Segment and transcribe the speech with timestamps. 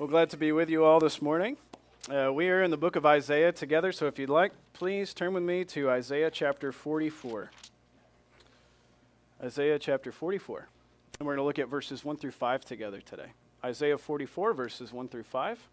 [0.00, 1.58] Well, glad to be with you all this morning.
[2.08, 5.34] Uh, we are in the book of Isaiah together, so if you'd like, please turn
[5.34, 7.50] with me to Isaiah chapter 44.
[9.44, 10.68] Isaiah chapter 44.
[11.18, 13.26] And we're going to look at verses 1 through 5 together today.
[13.62, 15.68] Isaiah 44, verses 1 through 5.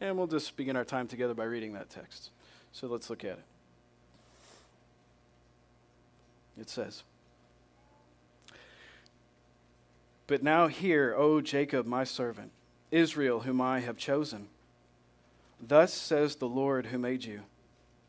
[0.00, 2.32] And we'll just begin our time together by reading that text.
[2.72, 3.44] So let's look at it.
[6.60, 7.02] It says,
[10.26, 12.50] But now hear, O Jacob, my servant,
[12.90, 14.48] Israel, whom I have chosen.
[15.60, 17.42] Thus says the Lord who made you,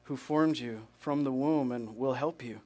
[0.04, 2.62] who formed you from the womb and will help you.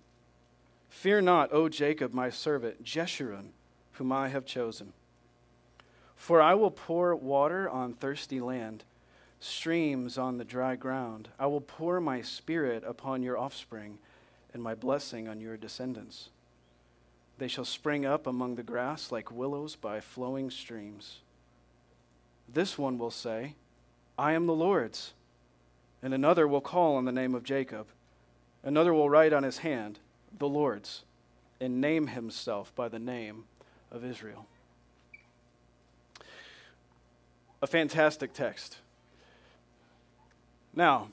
[0.90, 3.50] Fear not, O Jacob, my servant, Jeshurun,
[3.94, 4.94] whom I have chosen.
[6.16, 8.84] For I will pour water on thirsty land
[9.40, 11.28] streams on the dry ground.
[11.38, 14.00] I will pour my spirit upon your offspring
[14.54, 16.30] and my blessing on your descendants.
[17.40, 21.20] They shall spring up among the grass like willows by flowing streams.
[22.48, 23.56] This one will say,
[24.18, 25.14] I am the Lord's.
[26.04, 27.88] And another will call on the name of Jacob.
[28.64, 30.00] Another will write on his hand,
[30.38, 31.04] the Lord's,
[31.60, 33.46] and name himself by the name
[33.92, 34.46] of Israel.
[37.62, 38.78] A fantastic text.
[40.76, 41.10] Now,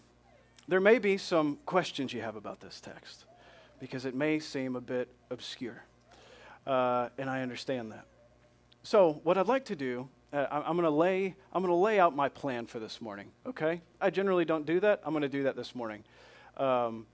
[0.69, 3.25] there may be some questions you have about this text
[3.81, 5.83] because it may seem a bit obscure,
[6.67, 8.07] uh, and I understand that.
[8.83, 11.99] So, what I'd like to do, uh, I'm going to lay I'm going to lay
[11.99, 13.31] out my plan for this morning.
[13.47, 15.01] Okay, I generally don't do that.
[15.05, 16.05] I'm going to do that this morning.
[16.57, 17.07] Um,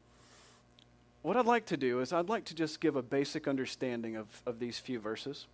[1.22, 4.26] what I'd like to do is I'd like to just give a basic understanding of,
[4.46, 5.46] of these few verses,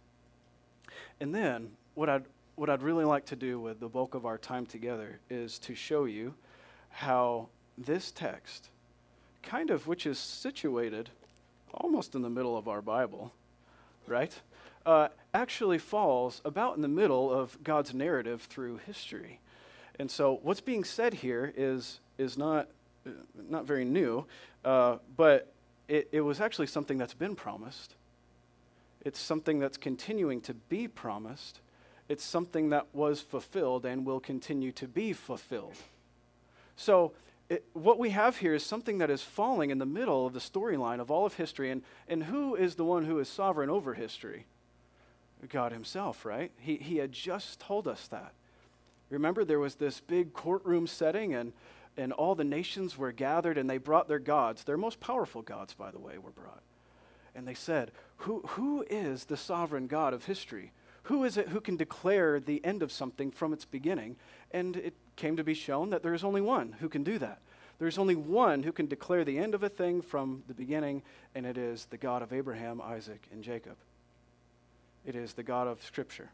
[1.21, 2.25] and then what I'd
[2.57, 5.75] what I'd really like to do with the bulk of our time together is to
[5.75, 6.35] show you
[6.91, 8.69] how this text,
[9.43, 11.11] kind of which is situated
[11.75, 13.33] almost in the middle of our Bible,
[14.07, 14.33] right,
[14.85, 19.41] uh, actually falls about in the middle of God's narrative through history.
[19.99, 22.69] And so what's being said here is, is not,
[23.49, 24.27] not very new,
[24.65, 25.53] uh, but
[25.89, 27.95] it, it was actually something that's been promised.
[29.05, 31.61] It's something that's continuing to be promised.
[32.09, 35.77] It's something that was fulfilled and will continue to be fulfilled.
[36.77, 37.13] So,
[37.53, 40.41] it, what we have here is something that is falling in the middle of the
[40.41, 41.71] storyline of all of history.
[41.71, 44.47] And, and who is the one who is sovereign over history?
[45.51, 46.51] God Himself, right?
[46.59, 48.33] He, he had just told us that.
[49.11, 51.53] Remember, there was this big courtroom setting, and,
[51.97, 54.65] and all the nations were gathered, and they brought their gods.
[54.65, 56.63] Their most powerful gods, by the way, were brought.
[57.35, 60.73] And they said, Who, who is the sovereign God of history?
[61.05, 64.17] Who is it who can declare the end of something from its beginning?
[64.53, 67.41] And it came to be shown that there is only one who can do that.
[67.79, 71.03] There's only one who can declare the end of a thing from the beginning,
[71.35, 73.77] and it is the God of Abraham, Isaac, and Jacob.
[75.05, 76.31] It is the God of Scripture.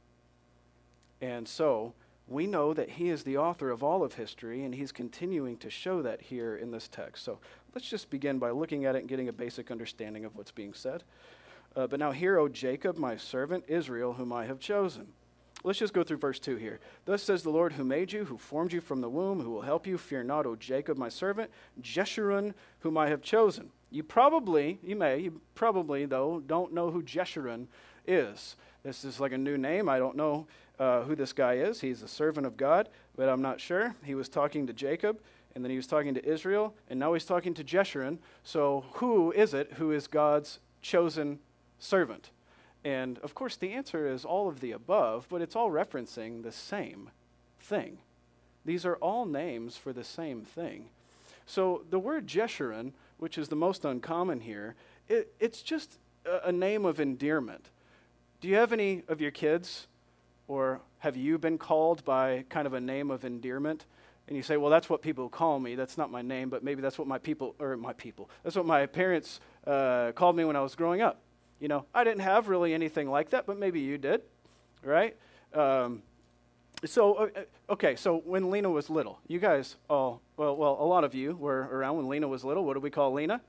[1.22, 1.94] And so,
[2.28, 5.70] we know that he is the author of all of history, and he's continuing to
[5.70, 7.24] show that here in this text.
[7.24, 7.38] So
[7.74, 10.74] let's just begin by looking at it and getting a basic understanding of what's being
[10.74, 11.02] said.
[11.76, 15.08] Uh, but now hear, O Jacob, my servant, Israel, whom I have chosen.
[15.64, 16.78] Let's just go through verse 2 here.
[17.04, 19.62] Thus says the Lord who made you, who formed you from the womb, who will
[19.62, 19.98] help you.
[19.98, 21.50] Fear not, O Jacob, my servant,
[21.82, 23.70] Jeshurun, whom I have chosen.
[23.90, 27.66] You probably, you may, you probably, though, don't know who Jeshurun
[28.06, 28.56] is.
[28.84, 29.88] This is like a new name.
[29.88, 30.46] I don't know
[30.78, 31.80] uh, who this guy is.
[31.80, 33.96] He's a servant of God, but I'm not sure.
[34.04, 35.20] He was talking to Jacob,
[35.54, 38.18] and then he was talking to Israel, and now he's talking to Jeshurun.
[38.44, 41.40] So who is it who is God's chosen
[41.78, 42.30] servant?
[42.84, 46.52] And of course, the answer is all of the above, but it's all referencing the
[46.52, 47.10] same
[47.60, 47.98] thing.
[48.64, 50.90] These are all names for the same thing.
[51.46, 54.74] So the word Jeshurun, which is the most uncommon here,
[55.08, 57.70] it, it's just a, a name of endearment.
[58.40, 59.86] Do you have any of your kids,
[60.46, 63.86] or have you been called by kind of a name of endearment?
[64.28, 65.74] And you say, well, that's what people call me.
[65.74, 68.66] That's not my name, but maybe that's what my people, or my people, that's what
[68.66, 71.20] my parents uh, called me when I was growing up.
[71.60, 74.22] You know, I didn't have really anything like that, but maybe you did,
[74.82, 75.16] right?
[75.52, 76.02] Um,
[76.84, 80.84] so, uh, uh, okay, so when Lena was little, you guys, all, well, well, a
[80.84, 82.64] lot of you were around when Lena was little.
[82.64, 83.40] What did we call Lena?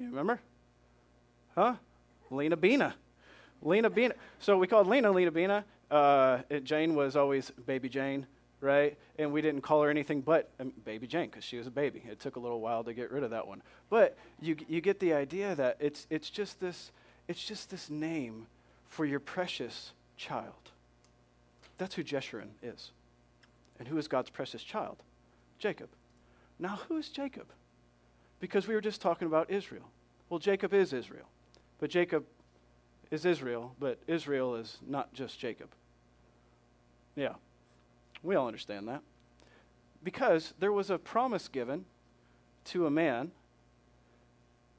[0.00, 0.40] You remember?
[1.54, 1.74] Huh?
[2.30, 2.94] Lena Bina.
[3.62, 4.14] Lena Bina.
[4.40, 5.64] So we called Lena Lena Bina.
[5.90, 8.26] Uh, Jane was always Baby Jane,
[8.60, 8.96] right?
[9.18, 12.02] And we didn't call her anything but um, Baby Jane because she was a baby.
[12.10, 13.62] It took a little while to get rid of that one.
[13.88, 16.90] But you, you get the idea that it's, it's just this
[17.28, 18.46] it's just this name
[18.88, 20.70] for your precious child.
[21.78, 22.90] That's who Jeshurun is.
[23.78, 24.96] And who is God's precious child?
[25.58, 25.88] Jacob.
[26.58, 27.46] Now, who is Jacob?
[28.40, 29.90] Because we were just talking about Israel.
[30.28, 31.26] Well, Jacob is Israel.
[31.78, 32.24] But Jacob
[33.10, 35.68] is Israel, but Israel is not just Jacob.
[37.14, 37.34] Yeah,
[38.22, 39.02] we all understand that.
[40.02, 41.84] Because there was a promise given
[42.66, 43.30] to a man,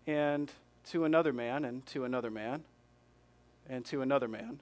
[0.06, 0.52] and
[0.92, 2.64] to another man, and to another man,
[3.70, 4.60] and to another man,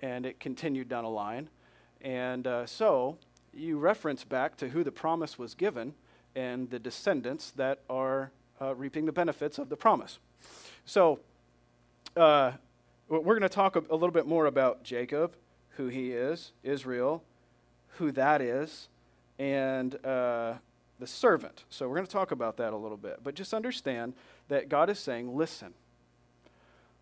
[0.00, 1.48] and it continued down a line.
[2.00, 3.18] And uh, so
[3.52, 5.94] you reference back to who the promise was given
[6.36, 8.30] and the descendants that are
[8.60, 10.18] uh, reaping the benefits of the promise.
[10.84, 11.20] So
[12.16, 12.52] uh,
[13.08, 15.34] we're going to talk a, a little bit more about Jacob,
[15.70, 17.24] who he is, Israel,
[17.96, 18.88] who that is,
[19.38, 20.54] and uh,
[21.00, 21.64] the servant.
[21.70, 23.20] So we're going to talk about that a little bit.
[23.24, 24.14] But just understand
[24.50, 25.74] that God is saying, listen,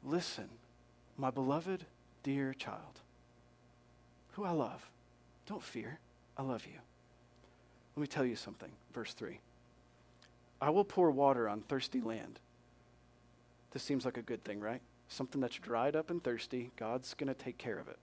[0.05, 0.51] listen,
[1.17, 1.87] my beloved,
[2.23, 3.01] dear child,
[4.33, 4.91] who I love,
[5.47, 5.99] don't fear,
[6.37, 6.79] I love you.
[7.97, 8.71] Let me tell you something.
[8.93, 9.41] Verse 3
[10.61, 12.39] I will pour water on thirsty land.
[13.73, 14.83] This seems like a good thing, right?
[15.09, 17.99] Something that's dried up and thirsty, God's going to take care of it.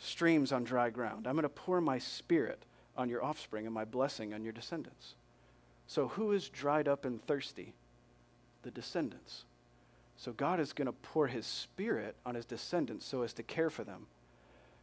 [0.00, 1.26] Streams on dry ground.
[1.26, 2.64] I'm going to pour my spirit
[2.96, 5.14] on your offspring and my blessing on your descendants.
[5.86, 7.74] So, who is dried up and thirsty?
[8.62, 9.44] The descendants.
[10.16, 13.70] So, God is going to pour his spirit on his descendants so as to care
[13.70, 14.06] for them.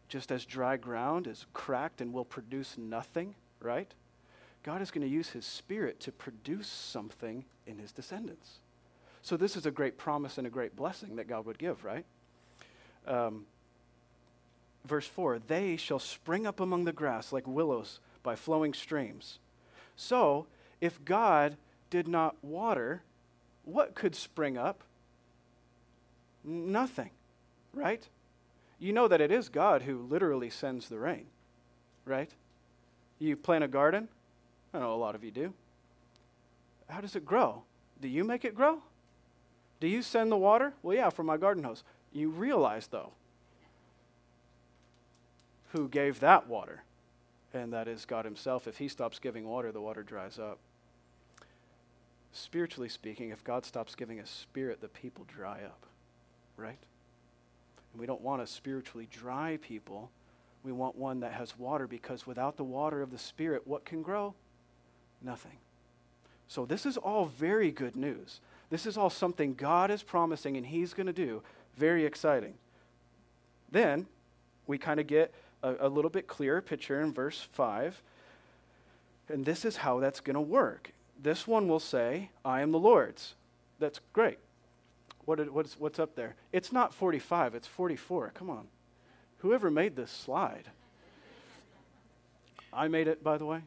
[0.08, 3.94] Just as dry ground is cracked and will produce nothing, right?
[4.64, 8.60] God is going to use his spirit to produce something in his descendants.
[9.22, 12.06] So, this is a great promise and a great blessing that God would give, right?
[13.06, 13.46] Um,
[14.86, 19.40] verse 4 They shall spring up among the grass like willows by flowing streams.
[19.96, 20.48] So,
[20.80, 21.58] if God
[21.90, 23.04] did not water,
[23.66, 24.84] what could spring up?
[26.44, 27.10] Nothing,
[27.74, 28.08] right?
[28.80, 31.26] You know that it is God who literally sends the rain,
[32.06, 32.32] right?
[33.20, 34.08] You plant a garden?
[34.74, 35.54] I know a lot of you do.
[36.88, 37.64] How does it grow?
[38.02, 38.80] Do you make it grow?
[39.80, 40.74] Do you send the water?
[40.84, 41.84] Well, yeah, from my garden hose.
[42.14, 43.12] You realize, though,
[45.72, 46.84] who gave that water,
[47.54, 48.68] and that is God Himself.
[48.68, 50.60] If He stops giving water, the water dries up.
[52.38, 55.86] Spiritually speaking, if God stops giving us spirit, the people dry up,
[56.58, 56.78] right?
[57.94, 60.12] And we don't want a spiritually dry people.
[60.62, 64.02] We want one that has water because without the water of the Spirit, what can
[64.02, 64.34] grow?
[65.22, 65.54] Nothing.
[66.50, 68.42] So, this is all very good news.
[68.70, 71.42] This is all something God is promising and He's going to do.
[71.78, 72.56] Very exciting.
[73.72, 74.08] Then
[74.68, 75.34] we kind of get
[75.64, 78.02] a, a, little bit clearer picture in verse 5.
[79.30, 80.92] And this is how that's going to work.
[81.22, 83.36] This one will say, I am the Lord's.
[83.80, 84.40] That's great.
[85.26, 86.36] What, what's, what's up there?
[86.52, 88.32] It's not 45, it's 44.
[88.34, 88.68] Come on.
[89.40, 90.70] Whoever made this slide?
[92.72, 93.62] I made it, by the way.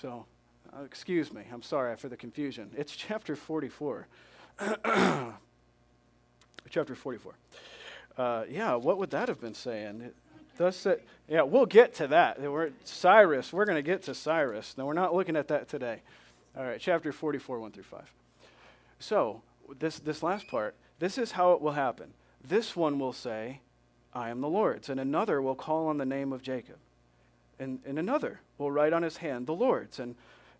[0.00, 0.26] So
[0.76, 2.70] uh, excuse me, I'm sorry for the confusion.
[2.76, 4.06] It's chapter 44.
[6.70, 7.34] chapter 44.
[8.16, 10.10] Uh, yeah, what would that have been saying?
[10.56, 12.40] Thus it, yeah, we'll get to that.
[12.40, 14.76] We're, Cyrus, we're going to get to Cyrus.
[14.76, 16.02] No, we're not looking at that today.
[16.56, 18.12] All right, chapter 44, 1 through 5.
[18.98, 19.42] So,
[19.78, 22.14] this, this last part, this is how it will happen.
[22.46, 23.60] This one will say,
[24.12, 26.76] I am the Lord's, and another will call on the name of Jacob.
[27.58, 29.98] And, and another will write on his hand, the Lord's.
[29.98, 30.14] And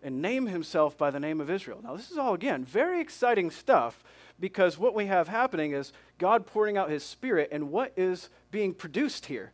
[0.05, 1.81] and name himself by the name of Israel.
[1.83, 4.05] Now, this is all, again, very exciting stuff
[4.39, 8.75] because what we have happening is God pouring out his spirit, and what is being
[8.75, 9.53] produced here?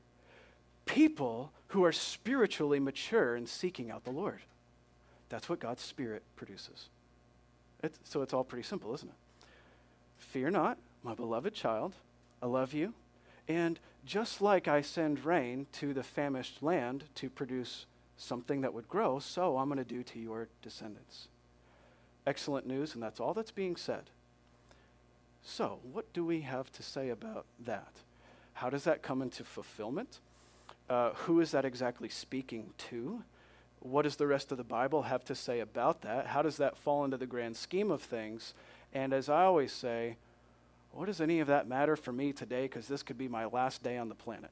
[0.87, 4.41] People who are spiritually mature and seeking out the Lord.
[5.29, 6.89] That's what God's spirit produces.
[7.83, 9.47] It's, so it's all pretty simple, isn't it?
[10.19, 11.95] Fear not, my beloved child,
[12.43, 12.93] I love you.
[13.49, 18.89] And just like I send rain to the famished land to produce something that would
[18.89, 21.29] grow, so I'm going to do to your descendants.
[22.27, 24.11] Excellent news, and that's all that's being said.
[25.43, 27.93] So, what do we have to say about that?
[28.53, 30.21] How does that come into fulfillment?
[30.91, 33.23] Uh, who is that exactly speaking to?
[33.79, 36.27] What does the rest of the Bible have to say about that?
[36.27, 38.55] How does that fall into the grand scheme of things?
[38.93, 40.17] And as I always say,
[40.91, 42.63] what does any of that matter for me today?
[42.63, 44.51] Because this could be my last day on the planet.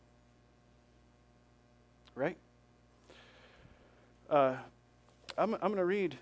[2.15, 2.37] Right?
[4.31, 4.55] Uh,
[5.37, 6.17] I'm, I'm going to read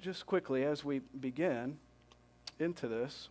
[0.00, 1.78] just quickly as we begin
[2.60, 3.28] into this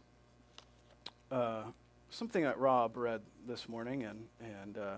[1.32, 1.64] uh,
[2.10, 4.96] something that Rob read this morning, and, and uh,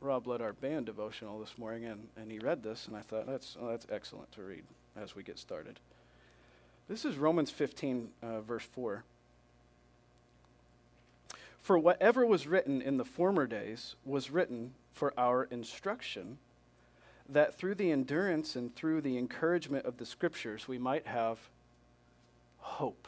[0.00, 3.26] Rob led our band devotional this morning, and, and he read this, and I thought
[3.26, 4.62] that's, oh, that's excellent to read
[4.96, 5.80] as we get started.
[6.88, 9.04] This is Romans 15, uh, verse 4.
[11.60, 16.38] For whatever was written in the former days was written for our instruction
[17.28, 21.38] that through the endurance and through the encouragement of the scriptures we might have
[22.58, 23.06] hope.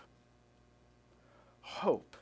[1.63, 2.17] Hope.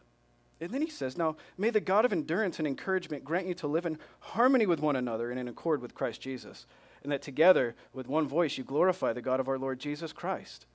[0.60, 3.66] And then he says, Now, may the God of endurance and encouragement grant you to
[3.66, 6.66] live in harmony with one another and in accord with Christ Jesus,
[7.02, 10.66] and that together, with one voice, you glorify the God of our Lord Jesus Christ.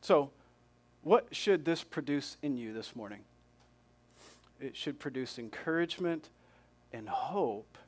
[0.00, 0.30] So,
[1.02, 3.20] what should this produce in you this morning?
[4.60, 6.28] It should produce encouragement
[6.92, 7.78] and hope.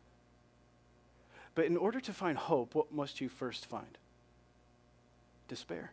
[1.54, 3.98] But in order to find hope, what must you first find?
[5.48, 5.92] Despair.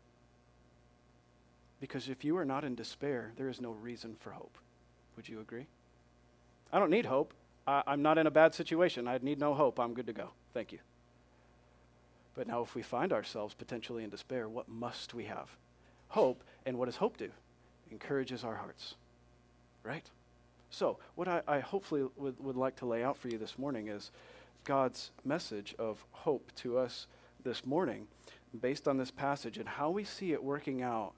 [1.88, 4.58] Because if you are not in despair, there is no reason for hope.
[5.16, 5.68] Would you agree?
[6.74, 7.32] I don't need hope.
[7.68, 9.08] I, am not in a bad situation.
[9.08, 9.80] I need no hope.
[9.80, 10.32] I'm good to go.
[10.52, 10.80] Thank you.
[12.34, 15.48] But now, if we find ourselves potentially in despair, what must we have?
[16.08, 16.44] Hope.
[16.66, 17.30] And what does hope do?
[17.92, 18.96] Encourages our hearts.
[19.84, 20.10] Right?
[20.72, 23.90] So, what I, I hopefully would, would like to lay out for you this morning
[23.90, 24.10] is
[24.64, 27.06] God's message of hope to us
[27.44, 28.08] this morning
[28.60, 31.14] based on this passage and how we see it working out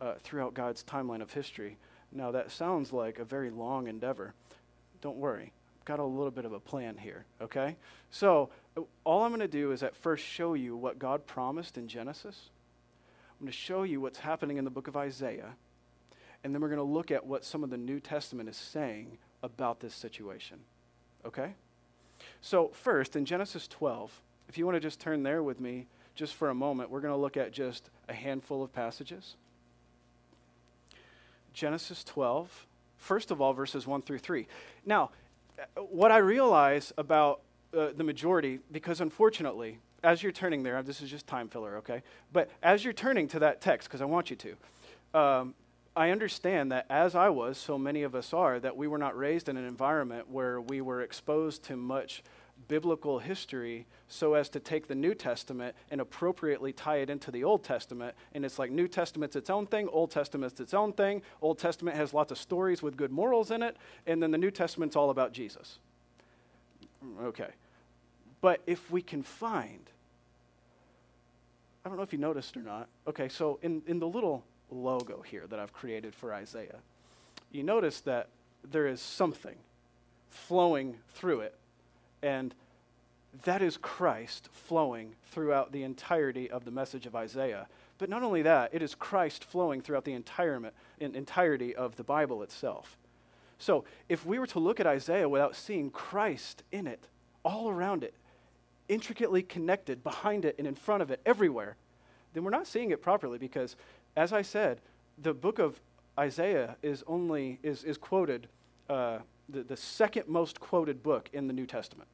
[0.00, 1.78] uh, throughout God's timeline of history.
[2.12, 4.34] Now, that sounds like a very long endeavor.
[5.00, 7.76] Don't worry, I've got a little bit of a plan here, okay?
[8.10, 8.50] So,
[9.04, 12.50] all I'm going to do is at first show you what God promised in Genesis.
[13.38, 15.54] I'm going to show you what's happening in the book of Isaiah.
[16.42, 19.18] And then we're going to look at what some of the New Testament is saying
[19.42, 20.58] about this situation.
[21.24, 21.54] Okay?
[22.40, 26.34] So, first, in Genesis 12, if you want to just turn there with me just
[26.34, 29.36] for a moment, we're going to look at just a handful of passages.
[31.56, 32.66] Genesis 12,
[32.98, 34.46] first of all, verses 1 through 3.
[34.84, 35.10] Now,
[35.88, 37.40] what I realize about
[37.74, 42.02] uh, the majority, because unfortunately, as you're turning there, this is just time filler, okay?
[42.30, 45.54] But as you're turning to that text, because I want you to, um,
[45.96, 49.16] I understand that as I was, so many of us are, that we were not
[49.16, 52.22] raised in an environment where we were exposed to much
[52.68, 57.44] biblical history so as to take the New Testament and appropriately tie it into the
[57.44, 58.14] Old Testament.
[58.32, 61.22] And it's like New Testament's its own thing, Old Testament's its own thing.
[61.42, 64.50] Old Testament has lots of stories with good morals in it, and then the New
[64.50, 65.78] Testament's all about Jesus.
[67.22, 67.50] Okay.
[68.40, 69.90] But if we can find,
[71.84, 72.88] I don't know if you noticed or not.
[73.06, 76.78] Okay, so in, in the little logo here that I've created for Isaiah,
[77.50, 78.28] you notice that
[78.68, 79.56] there is something
[80.30, 81.54] flowing through it
[82.26, 82.54] and
[83.44, 87.68] that is Christ flowing throughout the entirety of the message of Isaiah.
[87.98, 90.60] But not only that, it is Christ flowing throughout the entire,
[90.98, 92.98] entirety of the Bible itself.
[93.58, 97.06] So if we were to look at Isaiah without seeing Christ in it,
[97.44, 98.14] all around it,
[98.88, 101.76] intricately connected behind it and in front of it, everywhere,
[102.34, 103.76] then we're not seeing it properly because,
[104.16, 104.80] as I said,
[105.16, 105.80] the book of
[106.18, 108.48] Isaiah is only is, is quoted
[108.88, 109.18] uh,
[109.48, 112.08] the, the second most quoted book in the New Testament,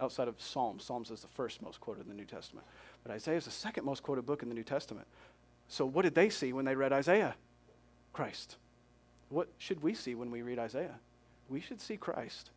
[0.00, 0.84] outside of Psalms.
[0.84, 2.66] Psalms is the first most quoted in the New Testament.
[3.02, 5.06] But Isaiah is the second most quoted book in the New Testament.
[5.68, 7.34] So, what did they see when they read Isaiah?
[8.12, 8.56] Christ.
[9.28, 10.98] What should we see when we read Isaiah?
[11.48, 12.50] We should see Christ.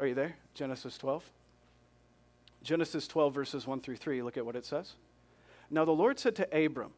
[0.00, 0.36] Are you there?
[0.54, 1.22] Genesis 12.
[2.64, 4.22] Genesis 12, verses 1 through 3.
[4.22, 4.94] Look at what it says.
[5.70, 6.92] Now the Lord said to Abram,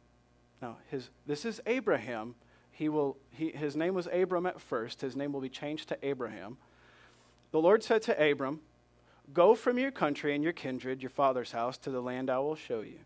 [0.61, 2.35] now his, this is Abraham
[2.75, 4.99] he will, he, his name was Abram at first.
[4.99, 6.57] His name will be changed to Abraham.
[7.55, 8.59] The Lord said to Abram,
[9.31, 12.57] Go from your country and your kindred, your father's house, to the land I will
[12.57, 12.99] show you.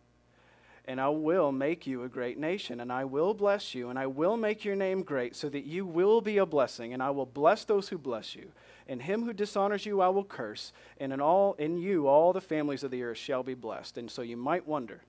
[0.85, 4.07] And I will make you a great nation, and I will bless you, and I
[4.07, 7.27] will make your name great, so that you will be a blessing, and I will
[7.27, 8.51] bless those who bless you.
[8.87, 12.41] And him who dishonors you I will curse, and in all in you all the
[12.41, 13.99] families of the earth shall be blessed.
[13.99, 15.03] And so you might wonder,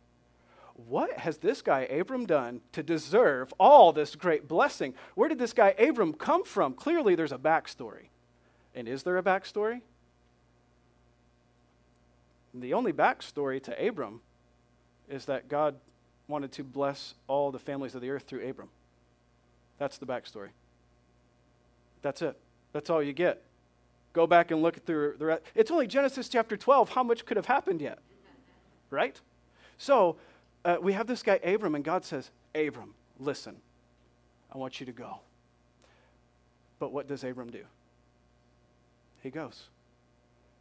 [0.75, 4.93] what has this guy Abram done to deserve all this great blessing?
[5.15, 6.75] Where did this guy Abram come from?
[6.75, 8.09] Clearly, there's a backstory.
[8.75, 9.81] And is there a backstory?
[12.55, 14.21] The only backstory to Abram
[15.09, 15.77] is that God
[16.29, 18.69] wanted to bless all the families of the earth through Abram.
[19.79, 20.51] That's the backstory.
[22.03, 22.37] That's it.
[22.73, 23.43] That's all you get.
[24.13, 25.43] Go back and look through the rest.
[25.55, 26.91] It's only Genesis chapter 12.
[26.91, 27.99] How much could have happened yet?
[28.91, 29.21] Right?
[29.79, 30.17] So,
[30.65, 33.57] uh, we have this guy, Abram, and God says, Abram, listen,
[34.53, 35.21] I want you to go.
[36.79, 37.65] But what does Abram do?
[39.23, 39.69] He goes.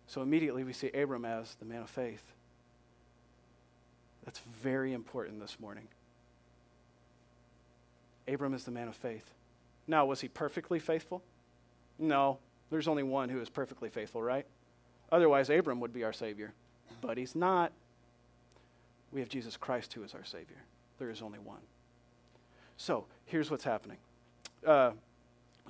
[0.07, 2.23] So immediately we see Abram as the man of faith.
[4.25, 5.87] That's very important this morning.
[8.27, 9.33] Abram is the man of faith.
[9.87, 11.23] Now, was he perfectly faithful?
[11.97, 12.37] No.
[12.69, 14.45] There's only one who is perfectly faithful, right?
[15.11, 16.53] Otherwise, Abram would be our Savior.
[17.01, 17.71] But he's not.
[19.11, 20.57] We have Jesus Christ who is our Savior.
[20.99, 21.61] There is only one.
[22.77, 23.97] So here's what's happening
[24.65, 24.91] uh,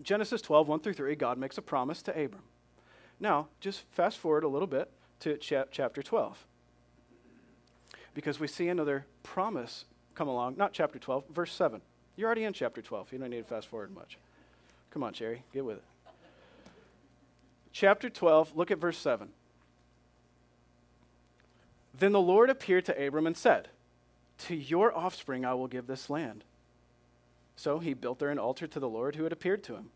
[0.02, 2.44] Genesis 12, 1 through 3, God makes a promise to Abram.
[3.20, 4.90] Now, just fast forward a little bit
[5.22, 6.46] to cha- chapter 12.
[8.14, 9.86] Because we see another promise
[10.16, 11.82] come along, not chapter 12, verse 7.
[12.16, 13.14] You're already in chapter 12.
[13.14, 14.18] You don't need to fast forward much.
[14.92, 15.84] Come on, Cherry, get with it.
[17.72, 19.30] Chapter 12, look at verse 7.
[21.98, 23.70] Then the Lord appeared to Abram and said,
[24.40, 26.44] To your offspring I will give this land.
[27.56, 29.90] So he built there an altar to the Lord who had appeared to him.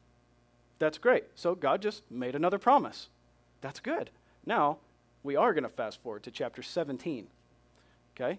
[0.80, 1.26] That's great.
[1.36, 3.08] So God just made another promise.
[3.64, 4.10] That's good.
[4.46, 4.78] Now,
[5.24, 7.28] we are going to fast forward to chapter 17.
[8.14, 8.38] Okay?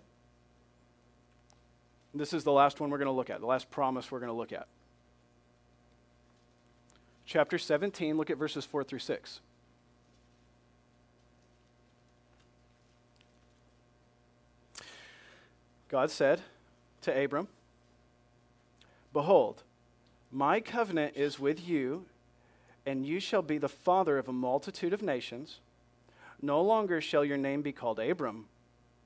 [2.13, 4.31] This is the last one we're going to look at, the last promise we're going
[4.31, 4.69] to look at.
[7.25, 9.41] Chapter 17, look at verses 4 through 6.
[15.89, 16.43] God said
[17.01, 17.49] to Abram,
[19.15, 19.63] Behold,
[20.31, 22.05] my covenant is with you,
[22.87, 25.61] and you shall be the father of a multitude of nations.
[26.43, 28.47] No longer shall your name be called Abram,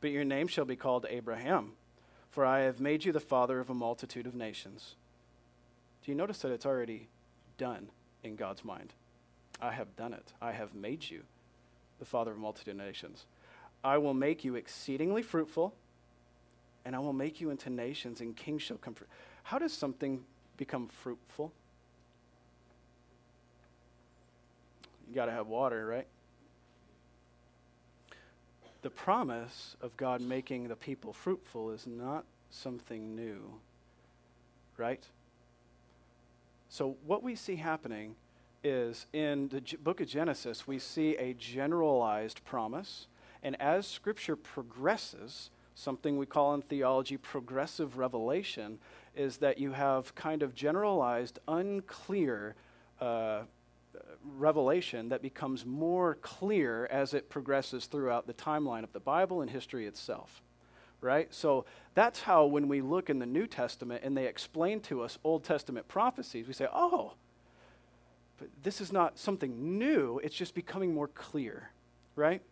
[0.00, 1.72] but your name shall be called Abraham,
[2.30, 4.96] for I have made you the father of a multitude of nations.
[6.04, 7.08] Do you notice that it's already
[7.56, 7.88] done
[8.24, 8.92] in God's mind?
[9.60, 10.32] I have done it.
[10.40, 11.22] I have made you
[11.98, 13.26] the father of a multitude of nations.
[13.84, 15.74] I will make you exceedingly fruitful,
[16.84, 18.94] and I will make you into nations, and kings shall come.
[19.44, 20.24] How does something
[20.56, 21.52] become fruitful?
[25.08, 26.06] You got to have water, right?
[28.82, 33.54] the promise of God making the people fruitful is not something new,
[34.76, 35.04] right?
[36.68, 38.14] So, what we see happening
[38.62, 43.06] is in the G- book of Genesis, we see a generalized promise.
[43.42, 48.78] And as scripture progresses, something we call in theology progressive revelation
[49.14, 52.54] is that you have kind of generalized, unclear
[53.00, 53.42] uh,
[54.36, 59.50] revelation that becomes more clear as it progresses throughout the timeline of the Bible and
[59.50, 60.42] history itself.
[61.00, 61.32] Right?
[61.32, 61.64] So
[61.94, 65.44] that's how when we look in the New Testament and they explain to us Old
[65.44, 67.12] Testament prophecies, we say, oh,
[68.38, 71.70] but this is not something new, it's just becoming more clear.
[72.16, 72.42] Right?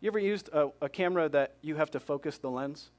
[0.00, 2.90] You ever used a, a camera that you have to focus the lens?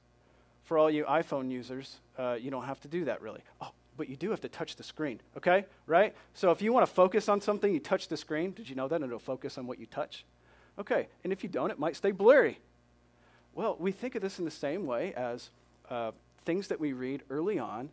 [0.64, 3.40] For all you iPhone users, uh, you don't have to do that really.
[3.62, 5.66] Oh, but you do have to touch the screen, okay?
[5.86, 6.14] Right?
[6.32, 8.52] So if you want to focus on something, you touch the screen.
[8.52, 9.02] Did you know that?
[9.02, 10.24] It'll focus on what you touch.
[10.78, 12.60] Okay, and if you don't, it might stay blurry.
[13.52, 15.50] Well, we think of this in the same way as
[15.90, 16.12] uh,
[16.44, 17.90] things that we read early on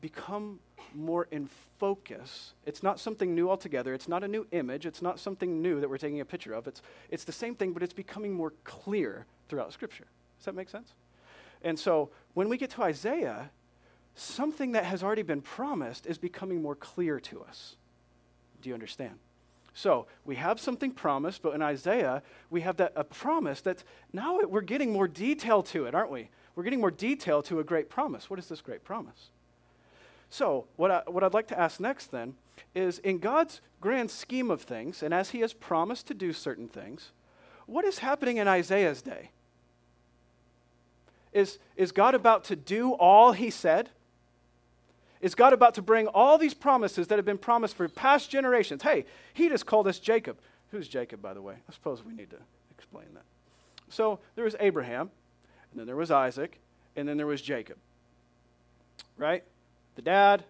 [0.00, 0.58] become
[0.94, 2.54] more in focus.
[2.66, 3.94] It's not something new altogether.
[3.94, 4.86] It's not a new image.
[4.86, 6.66] It's not something new that we're taking a picture of.
[6.66, 10.06] It's, it's the same thing, but it's becoming more clear throughout Scripture.
[10.38, 10.92] Does that make sense?
[11.62, 13.50] And so when we get to Isaiah,
[14.14, 17.76] something that has already been promised is becoming more clear to us.
[18.62, 19.18] Do you understand?
[19.74, 24.38] So we have something promised, but in Isaiah, we have that, a promise that now
[24.44, 26.30] we're getting more detail to it, aren't we?
[26.54, 28.30] We're getting more detail to a great promise.
[28.30, 29.30] What is this great promise?
[30.30, 32.34] So, what, I, what I'd like to ask next then
[32.74, 36.68] is in God's grand scheme of things, and as He has promised to do certain
[36.68, 37.10] things,
[37.66, 39.30] what is happening in Isaiah's day?
[41.32, 43.90] Is, is God about to do all He said?
[45.24, 48.82] Is God about to bring all these promises that have been promised for past generations.
[48.82, 50.36] Hey, he just called us Jacob.
[50.70, 51.54] Who's Jacob, by the way?
[51.66, 52.36] I suppose we need to
[52.70, 53.22] explain that.
[53.88, 55.10] So there was Abraham,
[55.70, 56.58] and then there was Isaac,
[56.94, 57.78] and then there was Jacob.
[59.16, 59.42] Right?
[59.96, 60.44] The dad,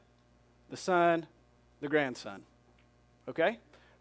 [0.70, 1.26] the son,
[1.80, 2.42] the grandson.
[3.28, 3.58] Okay?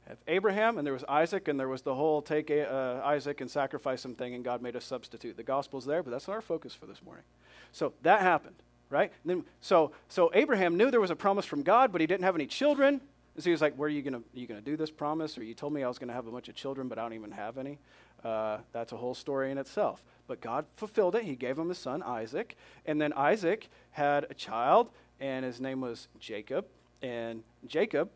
[0.08, 3.52] Have Abraham, and there was Isaac, and there was the whole take uh, Isaac and
[3.52, 5.38] sacrifice him thing, and God made a substitute.
[5.38, 7.26] The gospel's there, but that's not our focus for this morning.
[7.72, 8.56] So that happened
[8.90, 9.12] right?
[9.26, 12.36] then, so, so Abraham knew there was a promise from God, but he didn't have
[12.36, 13.02] any children.
[13.38, 15.44] So he was like, "Where are you going to you to do this promise?" Or
[15.44, 17.14] you told me I was going to have a bunch of children, but I don't
[17.14, 17.80] even have any.
[18.24, 20.04] Uh, that's a whole story in itself.
[20.28, 21.24] But God fulfilled it.
[21.24, 25.82] He gave him a son, Isaac, and then Isaac had a child, and his name
[25.82, 26.66] was Jacob.
[27.02, 28.10] And Jacob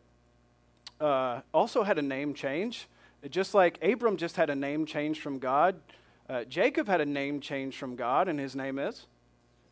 [1.02, 2.88] uh, also had a name change,
[3.30, 5.80] just like Abram just had a name change from God.
[6.30, 9.08] Uh, Jacob had a name change from God, and his name is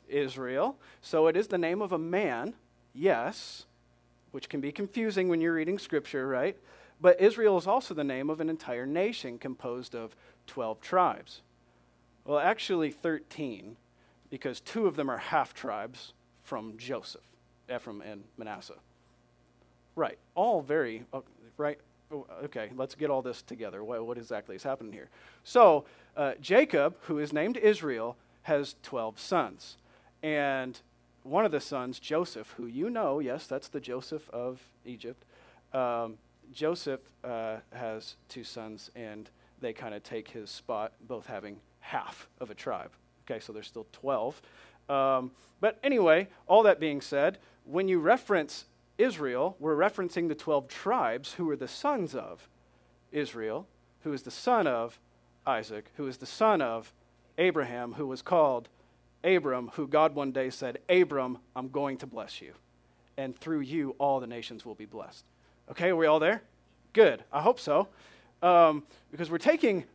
[0.10, 0.78] Israel.
[1.02, 2.54] So it is the name of a man,
[2.94, 3.66] yes,
[4.32, 6.58] which can be confusing when you're reading scripture, right?
[7.02, 10.16] But Israel is also the name of an entire nation composed of
[10.48, 11.42] 12 tribes.
[12.26, 13.76] Well, actually 13,
[14.30, 17.22] because two of them are half tribes from Joseph,
[17.74, 18.80] Ephraim and Manasseh.
[19.96, 21.24] Right, all very, oh,
[21.58, 21.80] right?
[22.12, 23.84] Oh, okay, let's get all this together.
[23.84, 25.10] What, what exactly is happening here?
[25.44, 29.78] So, uh, Jacob, who is named Israel, has 12 sons.
[30.24, 30.80] And
[31.24, 35.26] one of the sons, Joseph, who you know, yes, that's the Joseph of Egypt.
[35.74, 36.18] Um,
[36.54, 42.28] Joseph uh, has two sons, and they kind of take his spot, both having half
[42.40, 42.92] of a tribe.
[43.26, 44.42] Okay, so there's still 12.
[44.88, 48.66] Um, but anyway, all that being said, when you reference
[48.98, 52.48] Israel, we're referencing the 12 tribes who were the sons of
[53.12, 53.68] Israel,
[54.04, 55.00] who is the son of
[55.48, 56.94] Isaac, who is the son of
[57.38, 58.70] Abraham, who was called
[59.26, 62.54] Abram, who God one day said, Abram, I'm going to bless you.
[63.18, 65.26] And through you, all the nations will be blessed.
[65.72, 66.44] Okay, are we all there?
[66.94, 67.24] Good.
[67.34, 67.88] I hope so.
[68.42, 69.86] Um, because we're taking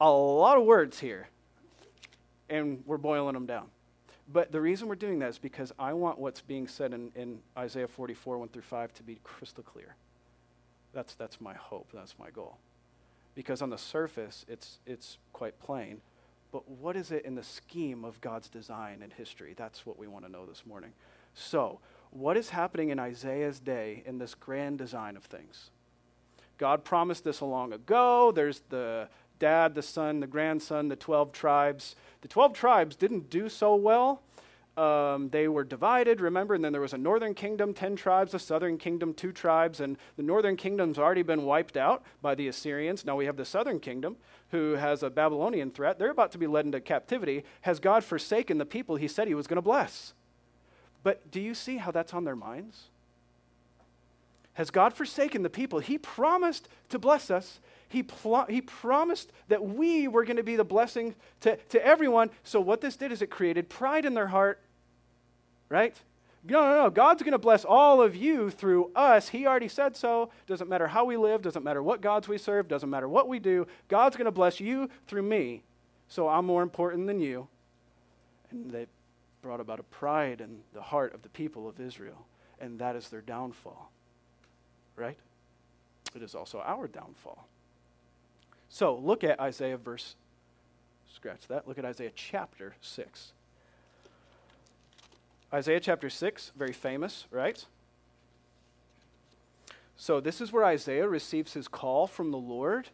[0.00, 1.28] a lot of words here
[2.48, 3.66] and we're boiling them down.
[4.32, 7.40] But the reason we're doing that is because I want what's being said in, in
[7.58, 9.96] Isaiah 44, 1 through 5 to be crystal clear.
[10.94, 11.90] That's, that's my hope.
[11.92, 12.56] That's my goal.
[13.34, 16.00] Because on the surface, it's, it's quite plain.
[16.54, 19.54] But what is it in the scheme of God's design and history?
[19.56, 20.92] That's what we want to know this morning.
[21.34, 25.70] So, what is happening in Isaiah's day in this grand design of things?
[26.56, 28.30] God promised this a long ago.
[28.30, 29.08] There's the
[29.40, 31.96] dad, the son, the grandson, the 12 tribes.
[32.20, 34.22] The 12 tribes didn't do so well.
[34.76, 38.40] Um, they were divided, remember, and then there was a northern kingdom, 10 tribes, a
[38.40, 43.04] southern kingdom, two tribes, and the northern kingdom's already been wiped out by the Assyrians.
[43.04, 44.16] Now we have the southern kingdom,
[44.50, 45.98] who has a Babylonian threat.
[45.98, 47.44] They're about to be led into captivity.
[47.60, 50.12] Has God forsaken the people he said he was going to bless?
[51.04, 52.88] But do you see how that's on their minds?
[54.54, 55.80] Has God forsaken the people?
[55.80, 57.60] He promised to bless us.
[57.88, 62.30] He, pl- he promised that we were going to be the blessing to, to everyone.
[62.42, 64.60] So, what this did is it created pride in their heart,
[65.68, 65.94] right?
[66.46, 66.90] No, no, no.
[66.90, 69.28] God's going to bless all of you through us.
[69.30, 70.30] He already said so.
[70.46, 73.38] Doesn't matter how we live, doesn't matter what gods we serve, doesn't matter what we
[73.38, 73.66] do.
[73.88, 75.62] God's going to bless you through me.
[76.08, 77.48] So, I'm more important than you.
[78.50, 78.86] And they
[79.40, 82.26] brought about a pride in the heart of the people of Israel.
[82.60, 83.90] And that is their downfall
[84.96, 85.18] right?
[86.14, 87.46] It is also our downfall.
[88.68, 90.16] So look at Isaiah verse,
[91.12, 93.32] scratch that, look at Isaiah chapter 6.
[95.54, 97.64] Isaiah chapter 6, very famous, right?
[99.96, 102.88] So this is where Isaiah receives his call from the Lord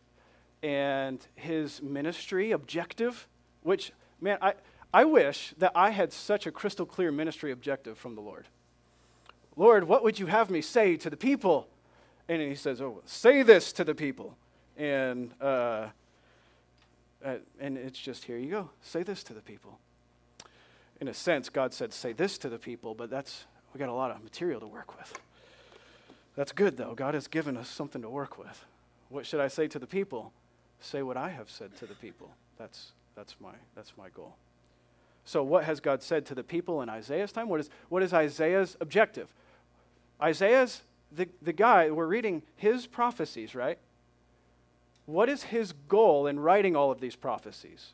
[0.63, 3.27] and his ministry objective,
[3.63, 4.55] which, man, I,
[4.95, 8.47] I wish that I had such a crystal clear ministry objective from the Lord.
[9.57, 11.67] Lord, what would you have me say to the people?
[12.31, 14.37] and he says, "Oh, say this to the people,"
[14.77, 15.89] and uh,
[17.25, 19.81] uh, and it's just here you go, say this to the people.
[21.01, 23.95] In a sense, God said, "Say this to the people," but that's we got a
[23.95, 25.19] lot of material to work with.
[26.37, 26.95] That's good though.
[26.95, 28.65] God has given us something to work with.
[29.09, 30.33] What should I say to the people?
[30.81, 32.31] Say what I have said to the people.
[32.59, 34.37] That's that's my that's my goal.
[35.25, 37.49] So, what has God said to the people in Isaiah's time?
[37.49, 39.33] What is, what is Isaiah's objective?
[40.21, 40.83] Isaiah's
[41.13, 43.79] the, the guy, we're reading his prophecies, right?
[45.07, 47.93] What is his goal in writing all of these prophecies?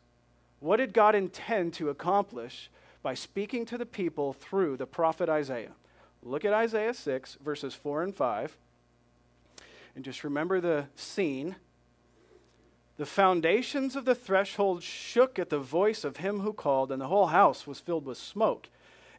[0.60, 2.70] What did God intend to accomplish
[3.06, 5.76] by speaking to the people through the prophet Isaiah?
[6.24, 8.56] Look at Isaiah 6, verses 4 and 5.
[9.94, 11.54] And just remember the scene.
[12.96, 17.06] The foundations of the threshold shook at the voice of him who called, and the
[17.06, 18.70] whole house was filled with smoke.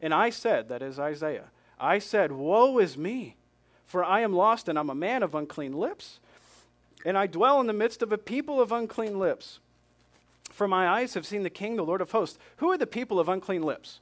[0.01, 3.37] And I said, that is Isaiah, I said, Woe is me!
[3.85, 6.19] For I am lost, and I'm a man of unclean lips,
[7.05, 9.61] and I dwell in the midst of a people of unclean lips.
[10.57, 12.39] For my eyes have seen the King, the Lord of hosts.
[12.55, 13.99] Who are the people of unclean lips?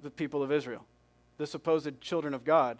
[0.00, 0.86] The people of Israel,
[1.36, 2.78] the supposed children of God,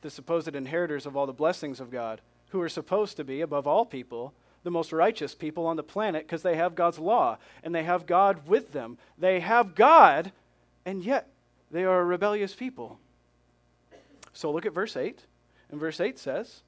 [0.00, 3.68] the supposed inheritors of all the blessings of God, who are supposed to be, above
[3.68, 7.72] all people, the most righteous people on the planet because they have God's law and
[7.72, 8.98] they have God with them.
[9.16, 10.32] They have God,
[10.84, 11.28] and yet
[11.70, 12.98] they are a rebellious people.
[14.32, 15.26] So look at verse 8.
[15.70, 16.62] And verse 8 says,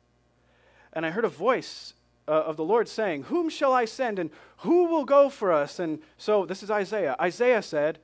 [0.92, 1.94] And I heard a voice
[2.30, 5.80] uh, of the Lord saying, Whom shall I send and who will go for us?
[5.80, 7.16] And so this is Isaiah.
[7.20, 7.98] Isaiah said,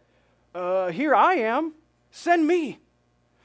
[0.52, 1.74] uh, Here I am,
[2.10, 2.80] send me.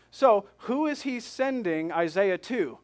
[0.09, 2.79] So who is he sending Isaiah to?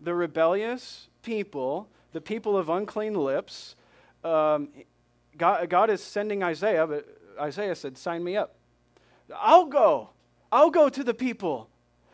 [0.00, 3.76] The rebellious people, the people of unclean lips.
[4.24, 4.68] Um,
[5.36, 7.06] God, God is sending Isaiah, but
[7.38, 8.56] Isaiah said, Sign me up.
[9.36, 10.10] I'll go.
[10.50, 11.68] I'll go to the people.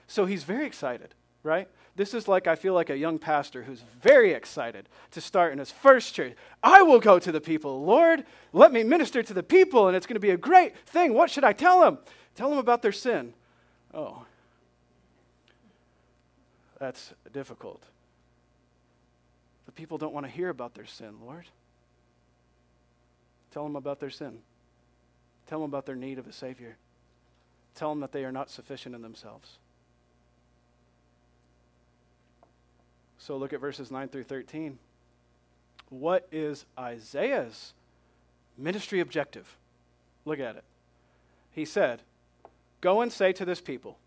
[0.09, 1.69] So he's very excited, right?
[2.01, 5.59] This is like, I feel like a young pastor who's very excited to start in
[5.59, 6.33] his first church.
[6.63, 7.85] I will go to the people.
[7.85, 11.13] Lord, let me minister to the people, and it's going to be a great thing.
[11.13, 11.99] What should I tell them?
[12.35, 13.35] Tell them about their sin.
[13.93, 14.25] Oh,
[16.79, 17.83] that's difficult.
[19.67, 21.45] The people don't want to hear about their sin, Lord.
[23.53, 24.39] Tell them about their sin.
[25.49, 26.79] Tell them about their need of a Savior.
[27.75, 29.59] Tell them that they are not sufficient in themselves.
[33.21, 34.79] So look at verses 9 through 13.
[35.91, 37.75] What is Isaiah's
[38.61, 39.57] Ministry objective.
[40.27, 40.65] Look at it.
[41.51, 42.03] He said,
[42.81, 43.99] Go and say to this people,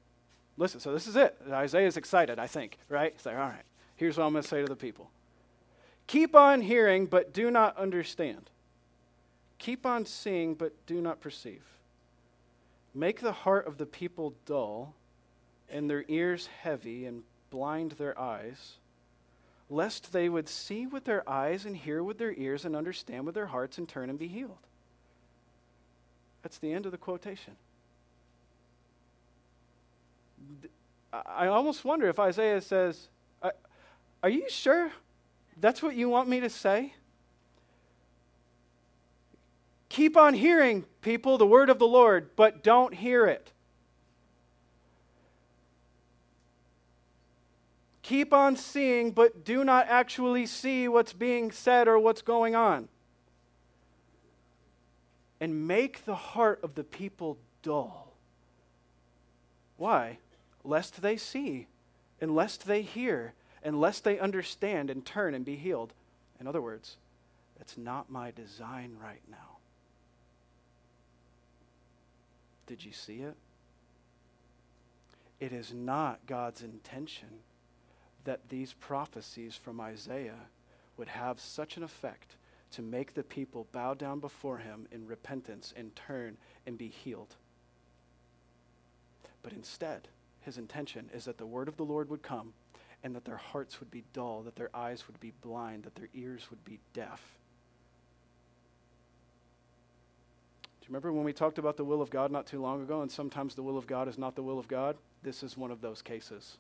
[0.57, 1.37] listen, so this is it.
[1.49, 3.13] Isaiah is excited, I think, right?
[3.15, 3.63] He's like, all right,
[3.95, 5.11] here's what I'm going to say to the people.
[6.07, 8.49] Keep on hearing, but do not understand.
[9.59, 11.63] Keep on seeing, but do not perceive.
[12.95, 14.95] Make the heart of the people dull,
[15.69, 18.77] and their ears heavy, and blind their eyes,
[19.73, 23.35] lest they would see with their eyes, and hear with their ears, and understand with
[23.35, 24.57] their hearts, and turn and be healed.
[26.43, 27.55] That's the end of the quotation.
[31.11, 33.07] I almost wonder if Isaiah says,
[34.21, 34.91] Are you sure
[35.59, 36.93] that's what you want me to say?
[39.89, 43.51] Keep on hearing, people, the word of the Lord, but don't hear it.
[48.03, 52.89] Keep on seeing, but do not actually see what's being said or what's going on.
[55.39, 58.13] And make the heart of the people dull.
[59.77, 60.19] Why?
[60.63, 61.67] lest they see,
[62.21, 65.93] and lest they hear, and lest they understand and turn and be healed.
[66.39, 66.97] In other words,
[67.57, 69.57] that's not my design right now.
[72.65, 73.35] Did you see it?
[75.39, 77.27] It is not God's intention
[78.25, 80.47] that these prophecies from Isaiah
[80.97, 82.35] would have such an effect
[82.71, 87.35] to make the people bow down before him in repentance and turn and be healed.
[89.43, 90.07] But instead,
[90.41, 92.53] his intention is that the word of the Lord would come
[93.03, 96.09] and that their hearts would be dull, that their eyes would be blind, that their
[96.13, 97.21] ears would be deaf.
[100.79, 103.01] Do you remember when we talked about the will of God not too long ago,
[103.01, 104.95] and sometimes the will of God is not the will of God?
[105.21, 106.57] This is one of those cases.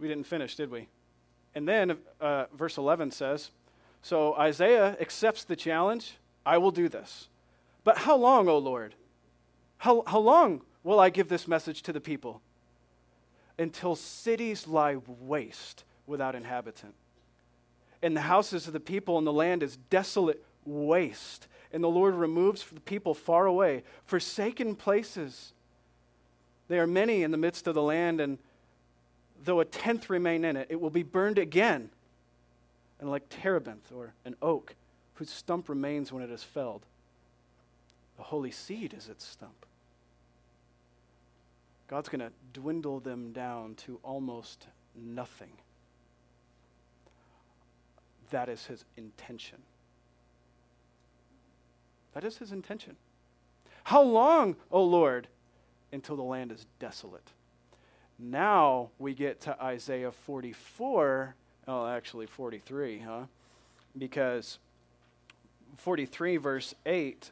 [0.00, 0.88] We didn't finish, did we?
[1.54, 3.50] And then uh, verse 11 says
[4.02, 7.28] So Isaiah accepts the challenge I will do this.
[7.84, 8.94] But how long, O Lord?
[9.78, 12.40] How, how long will I give this message to the people?
[13.58, 16.94] Until cities lie waste without inhabitant.
[18.02, 21.46] And the houses of the people and the land is desolate waste.
[21.72, 25.52] And the Lord removes the people far away, forsaken places.
[26.68, 28.38] They are many in the midst of the land, and
[29.44, 31.90] though a tenth remain in it, it will be burned again.
[33.00, 34.74] And like terebinth or an oak,
[35.14, 36.84] whose stump remains when it is felled.
[38.16, 39.64] The holy seed is its stump.
[41.88, 45.52] God's going to dwindle them down to almost nothing.
[48.30, 49.58] That is his intention.
[52.12, 52.96] That is his intention.
[53.84, 55.26] How long, O Lord,
[55.92, 57.28] until the land is desolate?
[58.22, 61.34] Now we get to Isaiah 44,
[61.66, 63.22] oh, actually 43, huh?
[63.96, 64.58] Because
[65.76, 67.30] 43, verse 8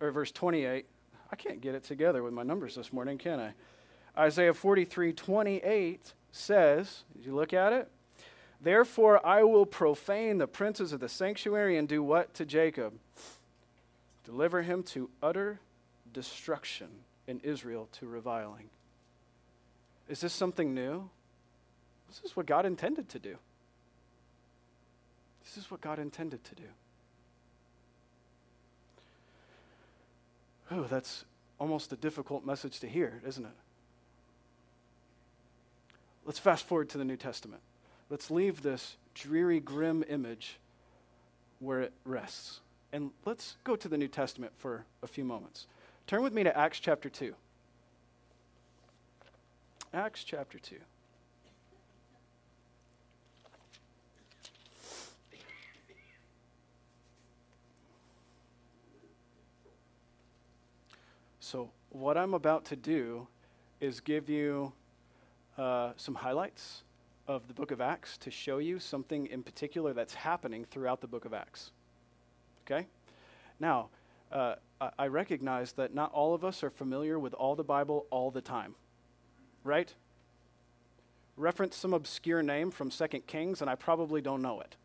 [0.00, 0.86] or verse 28.
[1.30, 3.52] I can't get it together with my numbers this morning, can I?
[4.20, 7.88] Isaiah 43 28 says, did you look at it?
[8.60, 12.94] Therefore, I will profane the princes of the sanctuary and do what to Jacob?
[14.24, 15.60] Deliver him to utter
[16.12, 16.88] destruction
[17.26, 18.70] in Israel to reviling.
[20.08, 21.08] Is this something new?
[22.08, 23.36] This is what God intended to do.
[25.44, 26.62] This is what God intended to do.
[30.70, 31.24] Oh, that's
[31.58, 33.52] almost a difficult message to hear, isn't it?
[36.24, 37.60] Let's fast forward to the New Testament.
[38.08, 40.58] Let's leave this dreary, grim image
[41.60, 42.60] where it rests.
[42.92, 45.66] And let's go to the New Testament for a few moments.
[46.06, 47.34] Turn with me to Acts chapter 2.
[49.94, 50.74] Acts chapter 2.
[61.38, 63.28] So, what I'm about to do
[63.80, 64.72] is give you
[65.56, 66.82] uh, some highlights
[67.28, 71.06] of the book of Acts to show you something in particular that's happening throughout the
[71.06, 71.70] book of Acts.
[72.66, 72.88] Okay?
[73.60, 73.90] Now,
[74.32, 74.56] uh,
[74.98, 78.40] I recognize that not all of us are familiar with all the Bible all the
[78.40, 78.74] time,
[79.64, 79.92] right?
[81.36, 84.76] Reference some obscure name from Second Kings, and I probably don't know it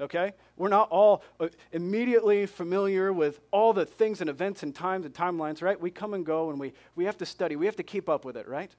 [0.00, 0.32] okay?
[0.56, 5.14] We're not all uh, immediately familiar with all the things and events and times and
[5.14, 5.80] timelines, right?
[5.80, 8.24] We come and go and we, we have to study, we have to keep up
[8.24, 8.70] with it, right?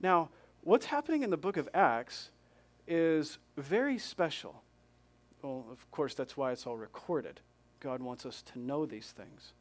[0.00, 0.30] Now,
[0.62, 2.30] what's happening in the book of Acts
[2.86, 4.62] is very special.
[5.42, 7.40] Well, of course, that's why it's all recorded.
[7.80, 9.52] God wants us to know these things.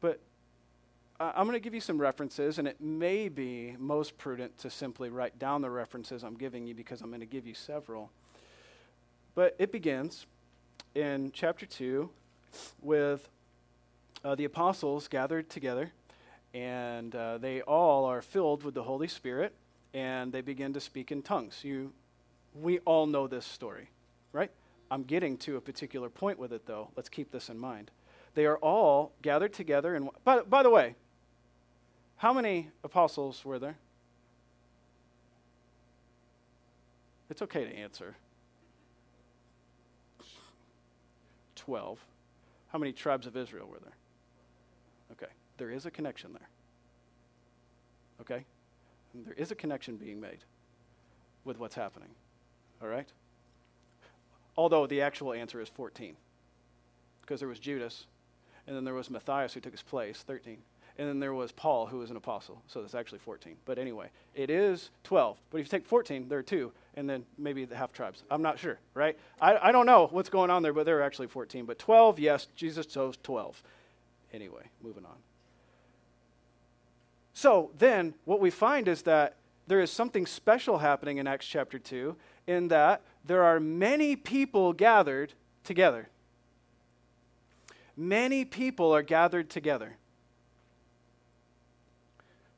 [0.00, 0.20] But
[1.18, 4.70] uh, I'm going to give you some references, and it may be most prudent to
[4.70, 8.10] simply write down the references I'm giving you because I'm going to give you several.
[9.34, 10.26] But it begins
[10.94, 12.10] in chapter 2
[12.82, 13.28] with
[14.24, 15.92] uh, the apostles gathered together,
[16.52, 19.54] and uh, they all are filled with the Holy Spirit,
[19.94, 21.60] and they begin to speak in tongues.
[21.62, 21.92] You,
[22.54, 23.88] we all know this story,
[24.32, 24.50] right?
[24.90, 26.90] I'm getting to a particular point with it, though.
[26.94, 27.90] Let's keep this in mind.
[28.34, 29.94] They are all gathered together.
[29.94, 30.94] And by, by the way,
[32.16, 33.76] how many apostles were there?
[37.28, 38.14] It's okay to answer.
[41.56, 41.98] 12.
[42.68, 43.96] How many tribes of Israel were there?
[45.12, 46.48] Okay, there is a connection there.
[48.20, 48.44] Okay?
[49.12, 50.38] And there is a connection being made
[51.44, 52.08] with what's happening.
[52.80, 53.08] All right?
[54.56, 56.16] Although the actual answer is 14.
[57.20, 58.06] Because there was Judas,
[58.66, 60.58] and then there was Matthias who took his place, 13.
[60.98, 62.62] And then there was Paul, who was an apostle.
[62.68, 63.56] So that's actually 14.
[63.66, 65.36] But anyway, it is 12.
[65.50, 68.22] But if you take 14, there are two, and then maybe the half tribes.
[68.30, 69.18] I'm not sure, right?
[69.40, 71.66] I, I don't know what's going on there, but there are actually 14.
[71.66, 73.62] But 12, yes, Jesus chose 12.
[74.32, 75.16] Anyway, moving on.
[77.34, 81.78] So then, what we find is that there is something special happening in Acts chapter
[81.78, 86.08] 2 in that there are many people gathered together.
[87.96, 89.96] Many people are gathered together.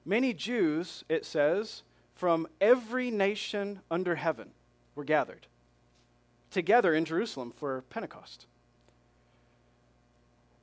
[0.08, 1.82] Many Jews, it says,
[2.14, 4.52] from every nation under heaven
[4.94, 5.46] were gathered
[6.50, 8.46] together in Jerusalem for Pentecost.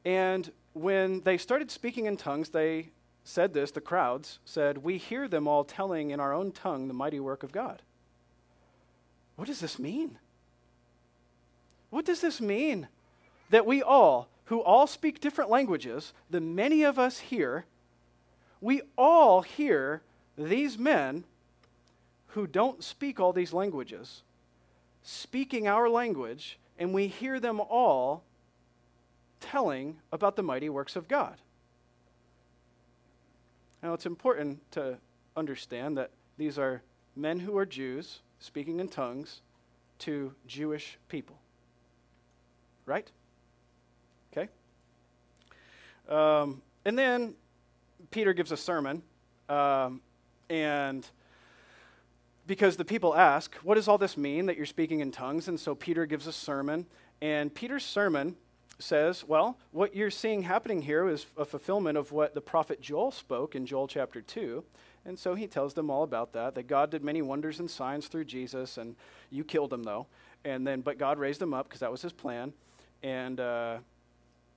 [0.03, 2.89] And when they started speaking in tongues, they
[3.23, 6.95] said this, the crowds said, We hear them all telling in our own tongue the
[6.95, 7.83] mighty work of God.
[9.35, 10.17] What does this mean?
[11.91, 12.87] What does this mean?
[13.51, 17.65] That we all, who all speak different languages, the many of us here,
[18.65, 20.01] we all hear
[20.35, 21.23] these men
[22.29, 24.23] who don't speak all these languages
[25.03, 28.23] speaking our language, and we hear them all
[29.39, 31.35] telling about the mighty works of God.
[33.83, 34.97] Now, it's important to
[35.37, 36.81] understand that these are
[37.15, 39.41] men who are Jews speaking in tongues
[39.99, 41.37] to Jewish people.
[42.87, 43.11] Right?
[44.31, 44.49] Okay?
[46.09, 47.35] Um, and then
[48.11, 49.01] Peter gives a sermon,
[49.49, 50.01] um,
[50.49, 51.07] and
[52.47, 55.47] because the people ask, What does all this mean that you're speaking in tongues?
[55.47, 56.85] And so Peter gives a sermon,
[57.21, 58.35] and Peter's sermon
[58.79, 63.11] says, Well, what you're seeing happening here is a fulfillment of what the prophet Joel
[63.11, 64.63] spoke in Joel chapter 2.
[65.05, 68.07] And so he tells them all about that, that God did many wonders and signs
[68.07, 68.95] through Jesus, and
[69.29, 70.07] you killed him, though.
[70.43, 72.53] And then, but God raised him up because that was his plan.
[73.03, 73.77] And uh,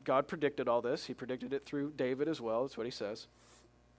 [0.05, 1.05] God predicted all this.
[1.05, 2.63] He predicted it through David as well.
[2.63, 3.27] That's what he says.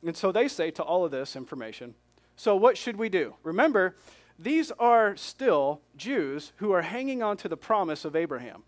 [0.06, 1.96] And so they say to all of this information,
[2.36, 3.36] so what should we do?
[3.44, 3.96] Remember,
[4.38, 8.64] these are still Jews who are hanging on to the promise of Abraham.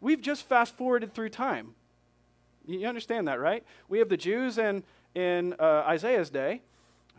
[0.00, 1.74] We've just fast forwarded through time.
[2.66, 3.64] You understand that, right?
[3.88, 6.62] We have the Jews in, in uh, Isaiah's day,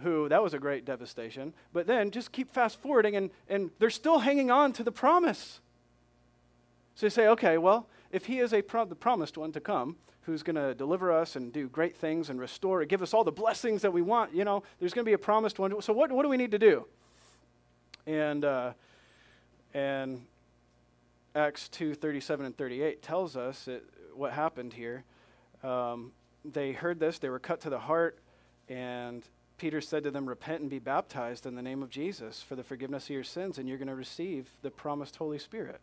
[0.02, 1.54] who that was a great devastation.
[1.74, 5.60] But then just keep fast forwarding, and, and they're still hanging on to the promise.
[6.96, 9.98] So you say, okay, well, if he is a pro- the promised one to come,
[10.30, 13.24] who's going to deliver us and do great things and restore, and give us all
[13.24, 15.82] the blessings that we want, you know, there's going to be a promised one.
[15.82, 16.86] So what, what do we need to do?
[18.06, 18.74] And, uh,
[19.74, 20.26] and
[21.36, 25.04] Acts 2 37 and 38 tells us it, what happened here.
[25.64, 26.12] Um,
[26.46, 28.20] they heard this, they were cut to the heart,
[28.70, 29.24] and
[29.58, 32.64] Peter said to them, Repent and be baptized in the name of Jesus for the
[32.64, 35.82] forgiveness of your sins, and you're going to receive the promised Holy Spirit.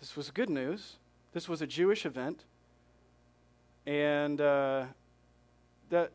[0.00, 0.94] This was good news.
[1.32, 2.44] This was a Jewish event.
[3.86, 4.84] And uh,
[5.90, 6.10] that,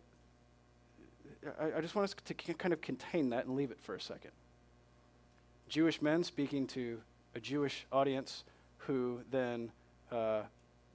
[1.60, 4.02] I, I just want us to kind of contain that and leave it for a
[4.02, 4.32] second.
[5.70, 7.00] Jewish men speaking to
[7.34, 8.44] a Jewish audience
[8.78, 9.72] who then
[10.12, 10.42] uh,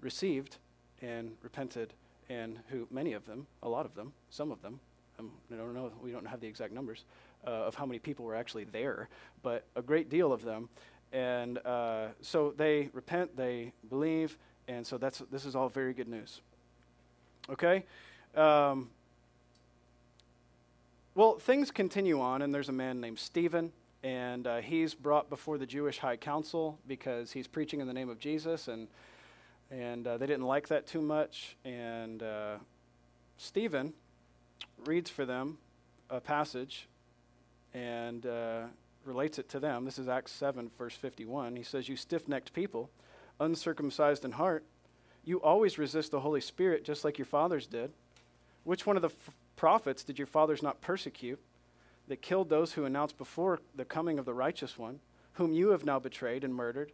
[0.00, 0.58] received
[1.00, 1.94] and repented,
[2.28, 4.80] and who many of them, a lot of them, some of them,
[5.18, 7.04] um, I don't know, we don't have the exact numbers
[7.46, 9.08] uh, of how many people were actually there,
[9.42, 10.68] but a great deal of them.
[11.12, 14.36] And uh, so they repent, they believe,
[14.68, 16.40] and so that's this is all very good news.
[17.50, 17.84] Okay.
[18.34, 18.90] Um,
[21.14, 23.72] well, things continue on, and there's a man named Stephen
[24.06, 28.08] and uh, he's brought before the Jewish High Council because he's preaching in the name
[28.08, 28.86] of Jesus, and
[29.68, 31.56] and uh, they didn't like that too much.
[31.64, 32.58] And uh,
[33.36, 33.94] Stephen
[34.84, 35.58] reads for them
[36.08, 36.86] a passage
[37.74, 38.66] and uh,
[39.04, 39.84] relates it to them.
[39.84, 41.56] This is Acts 7, verse 51.
[41.56, 42.90] He says, You stiff necked people,
[43.40, 44.62] uncircumcised in heart,
[45.26, 47.92] you always resist the Holy Spirit just like your fathers did.
[48.64, 51.38] Which one of the f- prophets did your fathers not persecute?
[52.08, 55.00] that killed those who announced before the coming of the righteous one,
[55.34, 56.92] whom you have now betrayed and murdered,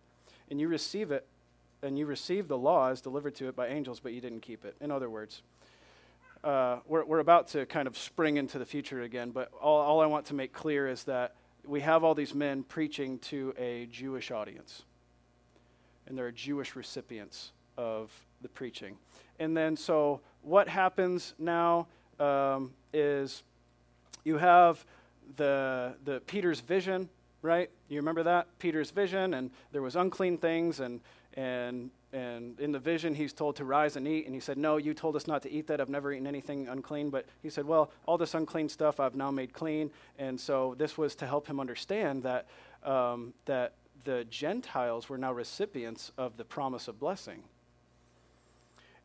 [0.50, 1.26] and you receive it,
[1.82, 4.64] and you receive the law as delivered to it by angels, but you didn't keep
[4.64, 4.76] it.
[4.80, 5.42] In other words,
[6.44, 10.00] uh, we're, we're about to kind of spring into the future again, but all, all
[10.00, 13.86] I want to make clear is that we have all these men preaching to a
[13.86, 14.82] Jewish audience,
[16.06, 18.10] and there are Jewish recipients of
[18.42, 18.96] the preaching.
[19.38, 21.86] And then, so what happens now
[22.20, 23.42] um, is
[24.24, 24.84] you have
[25.36, 27.08] the, the Peter's vision,
[27.40, 27.70] right?
[27.88, 28.46] You remember that?
[28.58, 31.00] Peter's vision, and there was unclean things, and,
[31.34, 34.26] and, and in the vision, he's told to rise and eat.
[34.26, 35.80] And he said, No, you told us not to eat that.
[35.80, 37.10] I've never eaten anything unclean.
[37.10, 39.90] But he said, Well, all this unclean stuff I've now made clean.
[40.18, 42.46] And so this was to help him understand that,
[42.84, 47.42] um, that the Gentiles were now recipients of the promise of blessing.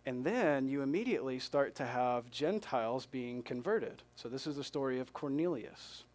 [0.07, 4.03] And then you immediately start to have Gentiles being converted.
[4.15, 6.05] So this is the story of Cornelius,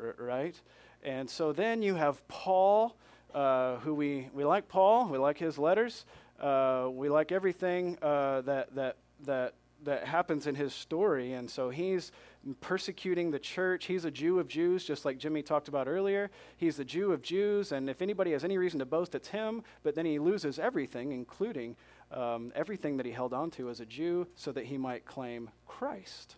[0.00, 0.54] r- right?
[1.02, 2.94] And so then you have Paul,
[3.34, 6.06] uh, who we, we like Paul, we like his letters,
[6.40, 11.32] uh, we like everything uh, that, that, that, that happens in his story.
[11.32, 12.12] And so he's
[12.60, 13.86] persecuting the church.
[13.86, 16.30] He's a Jew of Jews, just like Jimmy talked about earlier.
[16.56, 19.64] He's a Jew of Jews, and if anybody has any reason to boast, it's him.
[19.82, 21.76] But then he loses everything, including
[22.10, 25.50] um, everything that he held on to as a Jew so that he might claim
[25.66, 26.36] Christ.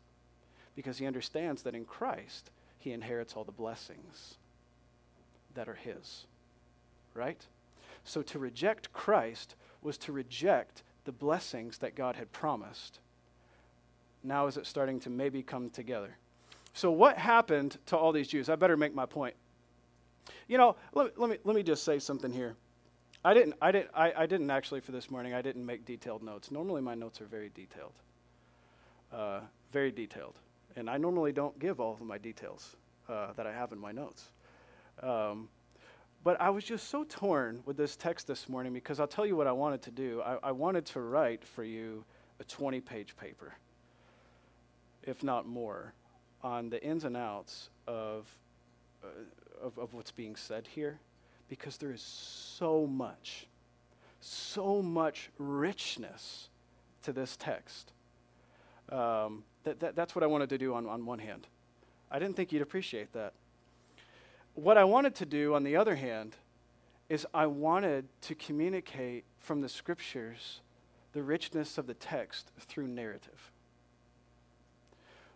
[0.74, 4.36] Because he understands that in Christ, he inherits all the blessings
[5.54, 6.26] that are his.
[7.14, 7.44] Right?
[8.04, 13.00] So to reject Christ was to reject the blessings that God had promised.
[14.22, 16.16] Now is it starting to maybe come together?
[16.72, 18.48] So, what happened to all these Jews?
[18.48, 19.34] I better make my point.
[20.46, 22.54] You know, let, let, me, let me just say something here.
[23.22, 26.22] I didn't, I, didn't, I, I didn't actually for this morning, I didn't make detailed
[26.22, 26.50] notes.
[26.50, 27.92] Normally, my notes are very detailed.
[29.12, 29.40] Uh,
[29.72, 30.38] very detailed.
[30.76, 32.76] And I normally don't give all of my details
[33.08, 34.30] uh, that I have in my notes.
[35.02, 35.48] Um,
[36.24, 39.36] but I was just so torn with this text this morning because I'll tell you
[39.36, 40.22] what I wanted to do.
[40.22, 42.04] I, I wanted to write for you
[42.38, 43.54] a 20 page paper,
[45.02, 45.92] if not more,
[46.42, 48.26] on the ins and outs of,
[49.04, 49.08] uh,
[49.62, 51.00] of, of what's being said here
[51.50, 53.48] because there is so much,
[54.20, 56.48] so much richness
[57.02, 57.92] to this text.
[58.88, 61.48] Um, that, that, that's what I wanted to do on, on one hand.
[62.10, 63.34] I didn't think you'd appreciate that.
[64.54, 66.36] What I wanted to do, on the other hand,
[67.08, 70.60] is I wanted to communicate from the scriptures
[71.12, 73.50] the richness of the text through narrative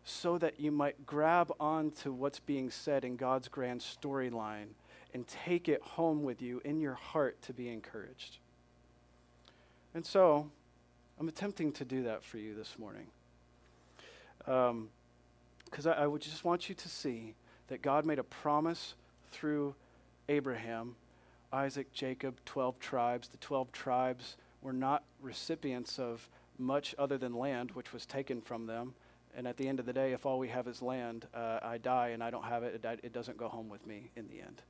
[0.04, 4.68] so that you might grab onto what's being said in God's grand storyline
[5.14, 8.38] and take it home with you in your heart to be encouraged.
[9.94, 10.50] And so,
[11.18, 13.06] I'm attempting to do that for you this morning.
[14.38, 14.88] Because um,
[15.86, 17.34] I, I would just want you to see
[17.68, 18.94] that God made a promise
[19.30, 19.76] through
[20.28, 20.96] Abraham,
[21.52, 23.28] Isaac, Jacob, 12 tribes.
[23.28, 28.66] The 12 tribes were not recipients of much other than land, which was taken from
[28.66, 28.94] them.
[29.36, 31.78] And at the end of the day, if all we have is land, uh, I
[31.78, 34.40] die and I don't have it, it, it doesn't go home with me in the
[34.40, 34.62] end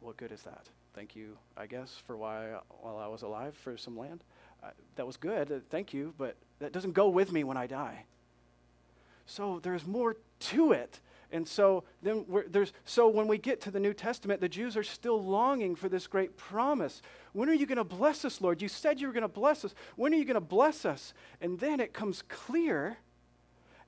[0.00, 0.68] what good is that?
[0.94, 4.24] Thank you, I guess, for why while I was alive for some land.
[4.62, 7.66] Uh, that was good, uh, thank you, but that doesn't go with me when I
[7.66, 8.04] die.
[9.26, 11.00] So there's more to it.
[11.30, 14.82] And so then there's so when we get to the New Testament, the Jews are
[14.82, 17.02] still longing for this great promise.
[17.32, 18.62] When are you going to bless us, Lord?
[18.62, 19.74] You said you were going to bless us.
[19.96, 21.12] When are you going to bless us?
[21.40, 22.96] And then it comes clear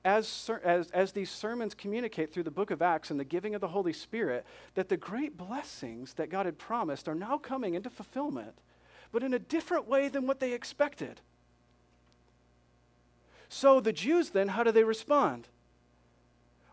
[0.03, 3.61] as, as, as these sermons communicate through the book of Acts and the giving of
[3.61, 4.45] the Holy Spirit,
[4.75, 8.53] that the great blessings that God had promised are now coming into fulfillment,
[9.11, 11.21] but in a different way than what they expected.
[13.49, 15.47] So the Jews then, how do they respond?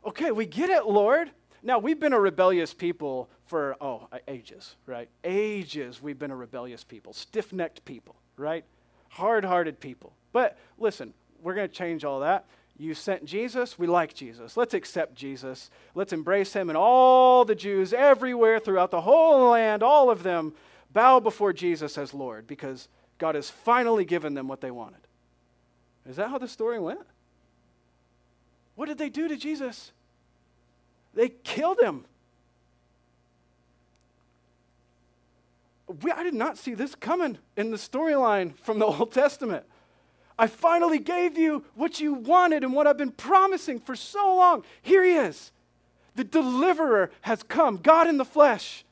[0.06, 1.30] Okay, we get it, Lord.
[1.62, 5.08] Now, we've been a rebellious people for, oh, ages, right?
[5.24, 8.64] Ages we've been a rebellious people, stiff necked people, right?
[9.08, 10.14] Hard hearted people.
[10.32, 11.12] But listen,
[11.42, 12.46] we're going to change all that.
[12.78, 13.76] You sent Jesus.
[13.76, 14.56] We like Jesus.
[14.56, 15.68] Let's accept Jesus.
[15.96, 16.70] Let's embrace him.
[16.70, 20.54] And all the Jews everywhere throughout the whole land, all of them,
[20.92, 25.00] bow before Jesus as Lord because God has finally given them what they wanted.
[26.08, 27.00] Is that how the story went?
[28.76, 29.90] What did they do to Jesus?
[31.14, 32.04] They killed him.
[36.02, 39.64] We, I did not see this coming in the storyline from the Old Testament.
[40.38, 44.64] I finally gave you what you wanted and what I've been promising for so long.
[44.82, 45.52] Here he is.
[46.14, 48.84] The deliverer has come, God in the flesh.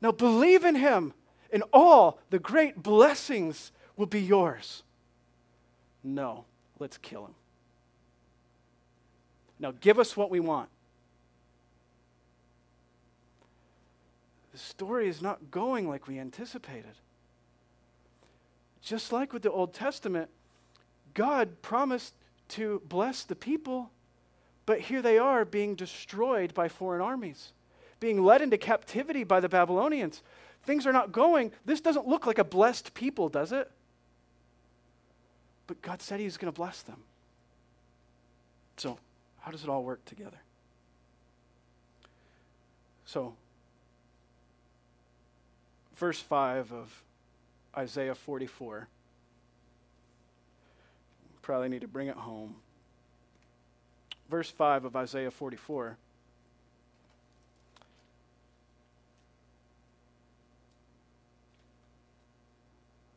[0.00, 1.14] Now believe in him,
[1.52, 4.82] and all the great blessings will be yours.
[6.02, 6.44] No,
[6.78, 7.34] let's kill him.
[9.58, 10.68] Now give us what we want.
[14.56, 16.94] the story is not going like we anticipated.
[18.80, 20.30] Just like with the Old Testament,
[21.16, 22.12] God promised
[22.50, 23.90] to bless the people,
[24.66, 27.52] but here they are being destroyed by foreign armies,
[28.00, 30.22] being led into captivity by the Babylonians.
[30.64, 31.52] Things are not going.
[31.64, 33.70] This doesn't look like a blessed people, does it?
[35.66, 36.98] But God said He's going to bless them.
[38.76, 38.98] So,
[39.40, 40.36] how does it all work together?
[43.06, 43.34] So,
[45.94, 47.02] verse 5 of
[47.74, 48.88] Isaiah 44.
[51.46, 52.56] Probably need to bring it home.
[54.28, 55.96] Verse 5 of Isaiah 44.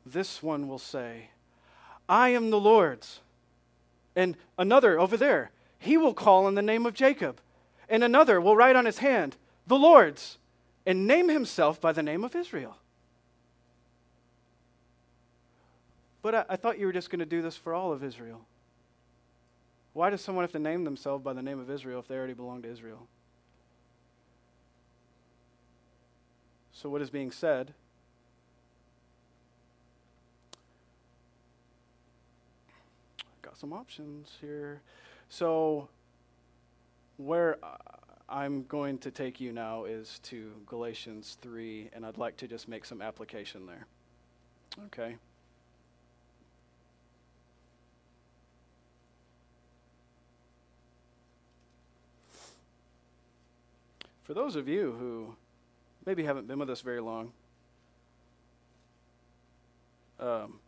[0.06, 1.32] This one will say,
[2.08, 3.22] I am the Lord's.
[4.16, 5.50] And another over there,
[5.80, 7.42] he will call on the name of Jacob.
[7.90, 10.38] And another will write on his hand, the Lord's,
[10.86, 12.78] and name himself by the name of Israel.
[16.22, 18.42] But I, I thought you were just going to do this for all of Israel.
[19.94, 22.34] Why does someone have to name themselves by the name of Israel if they already
[22.34, 23.08] belong to Israel?
[26.72, 27.74] So, what is being said?
[33.42, 34.82] Got some options here.
[35.28, 35.90] So,
[37.18, 37.58] where
[38.30, 42.68] I'm going to take you now is to Galatians 3, and I'd like to just
[42.68, 43.88] make some application there.
[44.86, 45.18] Okay.
[54.30, 55.34] For those of you who
[56.06, 57.32] maybe haven't been with us very long,
[60.20, 60.60] um,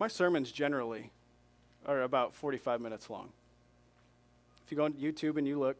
[0.00, 1.12] my sermons generally
[1.86, 3.28] are about 45 minutes long.
[4.64, 5.76] If you go on YouTube and you look,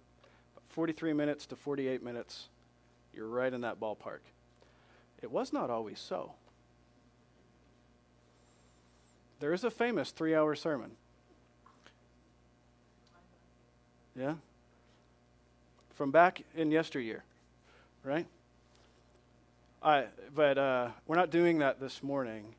[0.68, 2.48] 43 minutes to 48 minutes,
[3.12, 4.20] you're right in that ballpark.
[5.20, 6.34] It was not always so.
[9.40, 10.92] There is a famous three hour sermon
[14.20, 14.34] Yeah?
[15.94, 17.24] From back in yesteryear,
[18.04, 18.26] right?
[19.82, 20.04] I,
[20.34, 22.54] but uh, we're not doing that this morning.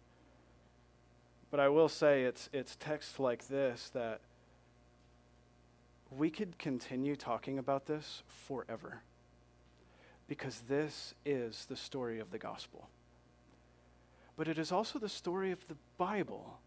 [1.51, 4.21] But I will say it's, it's texts like this that
[6.09, 9.01] we could continue talking about this forever.
[10.27, 12.89] Because this is the story of the gospel.
[14.35, 16.57] But it is also the story of the Bible.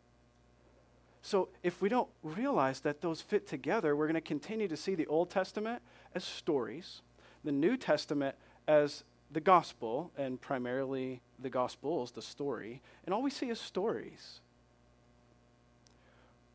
[1.24, 4.94] So if we don't realize that those fit together, we're going to continue to see
[4.94, 5.80] the Old Testament
[6.14, 7.00] as stories,
[7.42, 8.36] the New Testament
[8.68, 13.58] as the gospel, and primarily the gospel is the story, and all we see is
[13.58, 14.40] stories.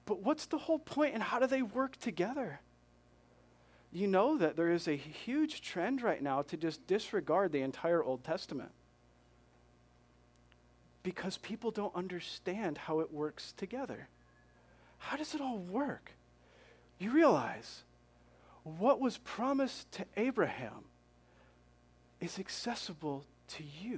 [0.06, 2.60] But what's the whole point and how do they work together?
[3.92, 8.04] You know that there is a huge trend right now to just disregard the entire
[8.04, 8.70] Old Testament
[11.02, 14.10] because people don't understand how it works together
[15.00, 16.12] how does it all work?
[17.00, 17.84] You realize
[18.64, 20.86] what was promised to Abraham
[22.20, 23.98] is accessible to you.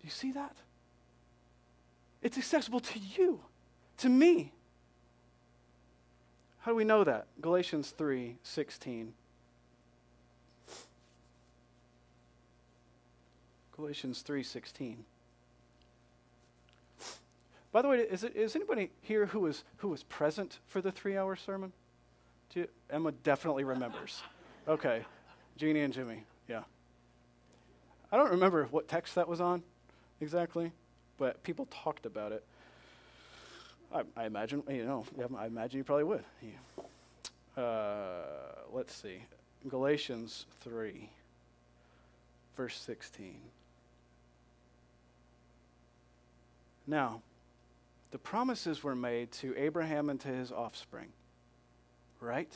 [0.00, 0.56] Do you see that?
[2.22, 3.40] It's accessible to you,
[3.98, 4.52] to me.
[6.60, 7.26] How do we know that?
[7.40, 9.12] Galatians 3 16.
[13.76, 15.04] Galatians 3 16.
[17.76, 20.90] By the way, is, it, is anybody here who was, who was present for the
[20.90, 21.74] three hour sermon?
[22.54, 24.22] You, Emma definitely remembers.
[24.66, 25.04] Okay.
[25.58, 26.62] Jeannie and Jimmy, yeah.
[28.10, 29.62] I don't remember what text that was on
[30.22, 30.72] exactly,
[31.18, 32.42] but people talked about it.
[33.94, 35.04] I, I imagine, you know,
[35.36, 36.24] I imagine you probably would.
[36.42, 37.62] Yeah.
[37.62, 38.22] Uh,
[38.72, 39.18] let's see.
[39.68, 41.10] Galatians 3,
[42.56, 43.36] verse 16.
[46.88, 47.20] Now,
[48.10, 51.08] the promises were made to Abraham and to his offspring.
[52.20, 52.52] Right?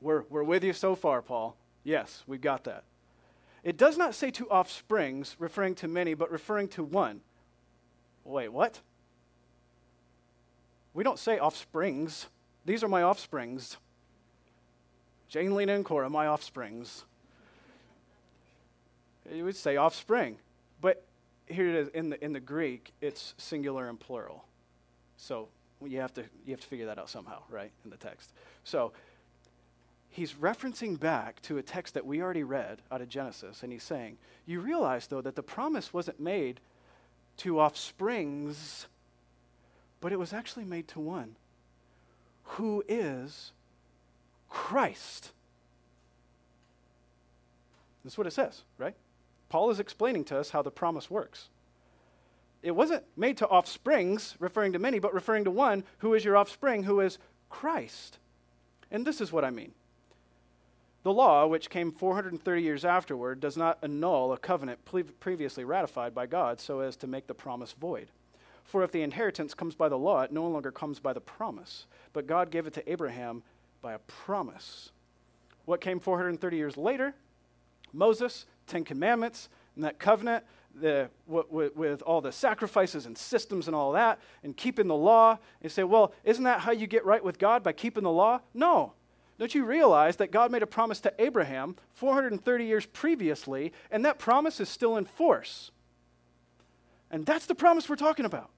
[0.00, 1.56] We're, we're with you so far, Paul.
[1.84, 2.84] Yes, we've got that.
[3.62, 7.20] It does not say to offsprings, referring to many, but referring to one.
[8.24, 8.80] Wait, what?
[10.94, 12.26] We don't say offsprings.
[12.64, 13.76] These are my offsprings.
[15.28, 17.04] Jane, Lena, and Cora, my offsprings.
[19.32, 20.38] You would say offspring.
[20.80, 21.04] But
[21.46, 24.44] here it is in the, in the Greek, it's singular and plural.
[25.20, 25.48] So
[25.84, 28.32] you have to you have to figure that out somehow, right, in the text.
[28.64, 28.92] So
[30.08, 33.82] he's referencing back to a text that we already read out of Genesis, and he's
[33.82, 34.16] saying,
[34.46, 36.60] You realize, though, that the promise wasn't made
[37.38, 38.86] to offsprings,
[40.00, 41.36] but it was actually made to one
[42.54, 43.52] who is
[44.48, 45.30] Christ.
[48.02, 48.94] That's what it says, right?
[49.50, 51.48] Paul is explaining to us how the promise works.
[52.62, 56.36] It wasn't made to offsprings, referring to many, but referring to one who is your
[56.36, 58.18] offspring, who is Christ.
[58.90, 59.72] And this is what I mean.
[61.02, 64.80] The law, which came 430 years afterward, does not annul a covenant
[65.20, 68.08] previously ratified by God so as to make the promise void.
[68.64, 71.86] For if the inheritance comes by the law, it no longer comes by the promise,
[72.12, 73.42] but God gave it to Abraham
[73.80, 74.90] by a promise.
[75.64, 77.14] What came 430 years later?
[77.94, 80.44] Moses, Ten Commandments, and that covenant
[80.74, 85.38] the, with, with all the sacrifices and systems and all that, and keeping the law.
[85.62, 88.40] You say, well, isn't that how you get right with God by keeping the law?
[88.54, 88.92] No.
[89.38, 94.18] Don't you realize that God made a promise to Abraham 430 years previously, and that
[94.18, 95.70] promise is still in force?
[97.10, 98.50] And that's the promise we're talking about.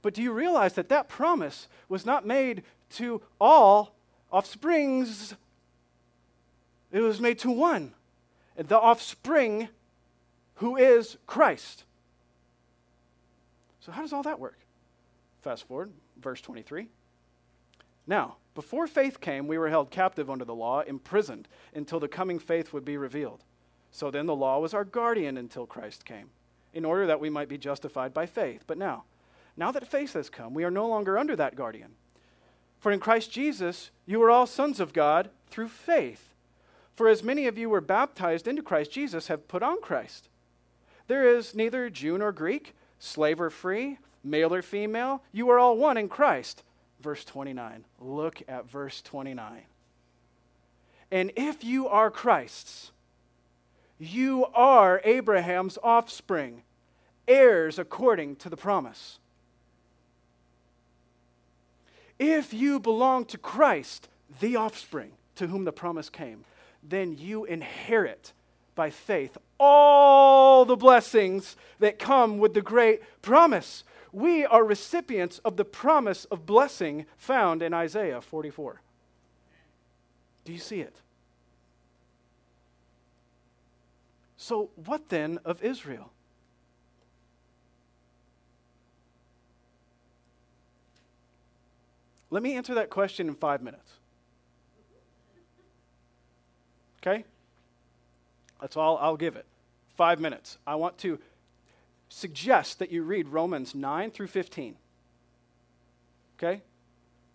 [0.00, 3.94] But do you realize that that promise was not made to all
[4.30, 5.34] offsprings?
[6.90, 7.92] It was made to one.
[8.56, 9.68] And The offspring
[10.56, 11.84] who is Christ.
[13.80, 14.58] So, how does all that work?
[15.42, 15.90] Fast forward,
[16.20, 16.88] verse 23.
[18.06, 22.38] Now, before faith came, we were held captive under the law, imprisoned until the coming
[22.38, 23.44] faith would be revealed.
[23.90, 26.30] So then the law was our guardian until Christ came,
[26.72, 28.64] in order that we might be justified by faith.
[28.66, 29.04] But now,
[29.56, 31.92] now that faith has come, we are no longer under that guardian.
[32.78, 36.34] For in Christ Jesus, you are all sons of God through faith.
[36.94, 40.28] For as many of you were baptized into Christ Jesus have put on Christ.
[41.08, 45.22] There is neither Jew nor Greek, slave or free, male or female.
[45.32, 46.62] You are all one in Christ
[47.02, 47.84] verse 29.
[48.00, 49.62] Look at verse 29.
[51.10, 52.92] And if you are Christ's,
[53.98, 56.62] you are Abraham's offspring,
[57.28, 59.18] heirs according to the promise.
[62.18, 64.08] If you belong to Christ,
[64.40, 66.44] the offspring to whom the promise came,
[66.82, 68.32] then you inherit
[68.74, 75.56] by faith all the blessings that come with the great promise we are recipients of
[75.56, 78.82] the promise of blessing found in Isaiah 44.
[80.44, 80.96] Do you see it?
[84.36, 86.12] So, what then of Israel?
[92.28, 93.92] Let me answer that question in five minutes.
[97.00, 97.24] Okay?
[98.62, 99.44] That's all I'll give it.
[99.96, 100.56] Five minutes.
[100.66, 101.18] I want to
[102.08, 104.76] suggest that you read Romans 9 through 15.
[106.38, 106.62] Okay?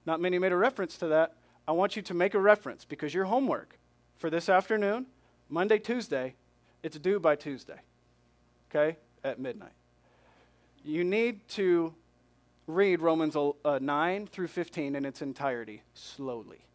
[0.06, 1.34] Not many made a reference to that.
[1.68, 3.78] I want you to make a reference because your homework
[4.18, 5.06] for this afternoon,
[5.50, 6.36] Monday, Tuesday,
[6.82, 7.82] it's due by Tuesday.
[8.72, 8.98] Okay?
[9.24, 9.74] At midnight.
[10.86, 11.94] You need to
[12.68, 16.67] read Romans uh, 9 through 15 in its entirety slowly.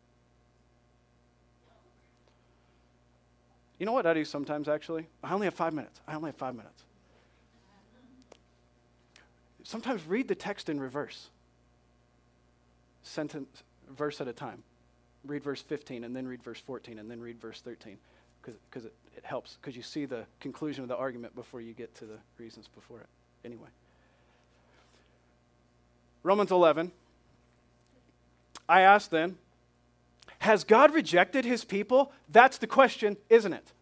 [3.83, 5.09] You know what I do sometimes, actually?
[5.25, 6.01] I only have five minutes.
[6.07, 6.85] I only have five minutes
[9.65, 11.29] sometimes read the text in reverse,
[13.03, 14.63] sentence, verse at a time.
[15.25, 17.97] Read verse 15 and then read verse 14 and then read verse 13
[18.43, 21.95] because it, it helps because you see the conclusion of the argument before you get
[21.97, 23.07] to the reasons before it.
[23.45, 23.69] Anyway,
[26.25, 26.91] Romans 11.
[28.69, 29.37] I ask then,
[30.43, 32.11] has God rejected his people?
[32.29, 33.73] That's the question, isn't it?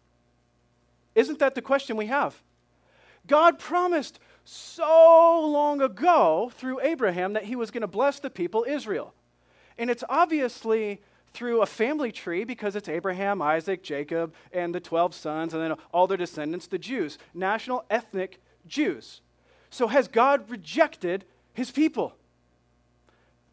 [1.15, 2.39] Isn't that the question we have?
[3.25, 8.63] God promised so long ago through Abraham that he was going to bless the people
[8.67, 9.15] Israel.
[9.79, 11.01] And it's obviously
[11.33, 15.75] through a family tree because it's Abraham, Isaac, Jacob, and the 12 sons, and then
[15.91, 19.21] all their descendants, the Jews, national ethnic Jews.
[19.71, 22.13] So has God rejected his people?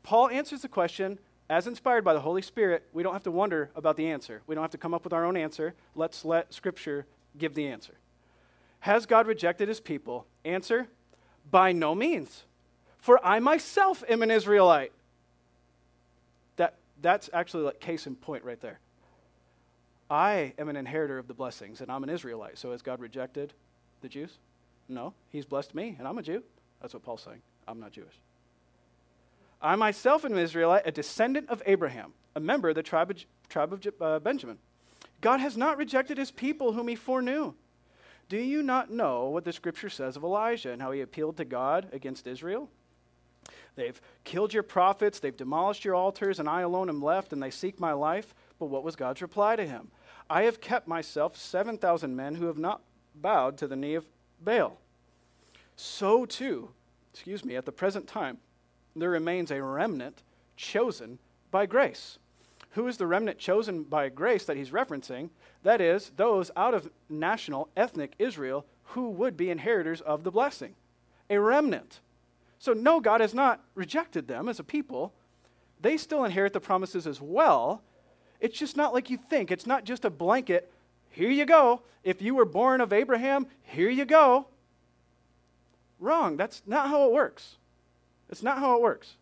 [0.03, 1.19] Paul answers the question
[1.51, 2.85] as inspired by the Holy Spirit.
[2.93, 4.43] We don't have to wonder about the answer.
[4.47, 5.75] We don't have to come up with our own answer.
[5.95, 7.95] Let's let Scripture give the answer.
[8.81, 10.27] Has God rejected his people?
[10.45, 10.89] Answer
[11.51, 12.45] By no means.
[12.99, 14.93] For I myself am an Israelite.
[16.57, 18.81] That, that's actually like case in point right there.
[20.11, 22.59] I am an inheritor of the blessings, and I'm an Israelite.
[22.59, 23.53] So has God rejected
[24.01, 24.39] the Jews?
[24.89, 25.15] No.
[25.29, 26.43] He's blessed me, and I'm a Jew.
[26.81, 27.43] That's what Paul's saying.
[27.67, 28.15] I'm not Jewish.
[29.61, 33.25] I myself am an Israelite, a descendant of Abraham, a member of the tribe of,
[33.49, 34.59] tribe of uh, Benjamin.
[35.21, 37.55] God has not rejected his people whom he foreknew.
[38.29, 41.45] Do you not know what the scripture says of Elijah and how he appealed to
[41.45, 42.69] God against Israel?
[43.75, 47.51] They've killed your prophets, they've demolished your altars, and I alone am left, and they
[47.51, 48.35] seek my life.
[48.59, 49.89] But what was God's reply to him?
[50.29, 52.83] I have kept myself 7,000 men who have not
[53.15, 54.09] bowed to the knee of
[54.41, 54.79] Baal.
[55.77, 56.71] So too,
[57.13, 58.39] excuse me, at the present time,
[58.99, 60.23] there remains a remnant
[60.57, 61.19] chosen
[61.51, 62.19] by grace
[62.79, 65.31] who is the remnant chosen by grace that he's referencing?
[65.65, 70.75] That is, those out of national, ethnic Israel who would be inheritors of the blessing.
[71.29, 71.99] A remnant.
[72.61, 75.13] So, no, God has not rejected them as a people.
[75.81, 77.83] They still inherit the promises as well.
[78.41, 79.51] It's just not like you think.
[79.51, 80.71] It's not just a blanket,
[81.11, 81.83] here you go.
[82.05, 84.47] If you were born of Abraham, here you go.
[85.99, 86.37] Wrong.
[86.37, 87.57] That's not how it works.
[88.29, 89.17] It's not how it works.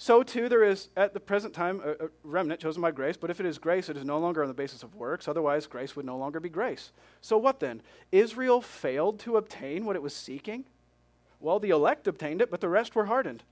[0.00, 3.30] So, too, there is at the present time a, a, remnant chosen by grace, but
[3.30, 5.26] if it is grace, it is no longer on the basis of works.
[5.26, 6.92] Otherwise, grace would no longer be grace.
[7.20, 7.82] So, what then?
[8.12, 10.64] Israel failed to obtain what it was seeking?
[11.40, 13.42] Well, the elect obtained it, but the rest were hardened.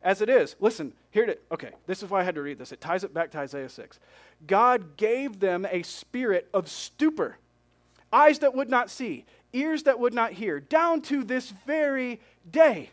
[0.00, 2.70] As it is, listen, here it okay, this is why I had to read this.
[2.70, 3.98] It ties it back to Isaiah 6.
[4.46, 7.38] God gave them a spirit of stupor,
[8.12, 12.90] eyes that would not see, ears that would not hear, down to this very day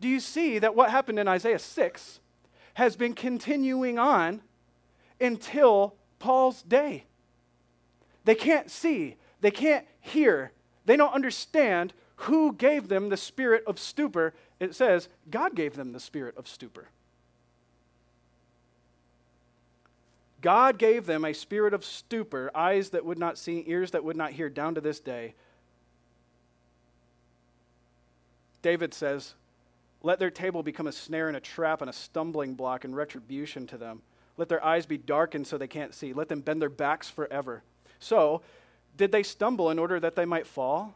[0.00, 2.20] do you see that what happened in Isaiah 6
[2.74, 4.42] has been continuing on
[5.20, 7.04] until Paul's day?
[8.24, 10.52] They can't see, they can't hear,
[10.84, 14.34] they don't understand who gave them the spirit of stupor.
[14.58, 16.88] It says God gave them the spirit of stupor.
[20.42, 24.16] God gave them a spirit of stupor, eyes that would not see, ears that would
[24.16, 25.34] not hear, down to this day.
[28.62, 29.34] David says,
[30.02, 33.66] let their table become a snare and a trap and a stumbling block and retribution
[33.68, 34.02] to them.
[34.36, 36.12] Let their eyes be darkened so they can't see.
[36.12, 37.62] Let them bend their backs forever.
[37.98, 38.42] So,
[38.96, 40.94] did they stumble in order that they might fall?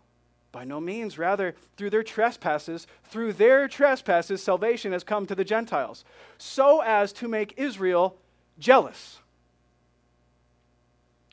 [0.52, 1.18] By no means.
[1.18, 6.04] Rather, through their trespasses, through their trespasses, salvation has come to the Gentiles,
[6.38, 8.16] so as to make Israel
[8.58, 9.18] jealous.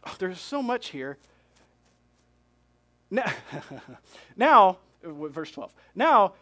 [0.05, 1.17] Oh, there's so much here.
[3.09, 3.31] Now,
[4.37, 5.73] now, uh, verse 12.
[5.95, 6.33] Now,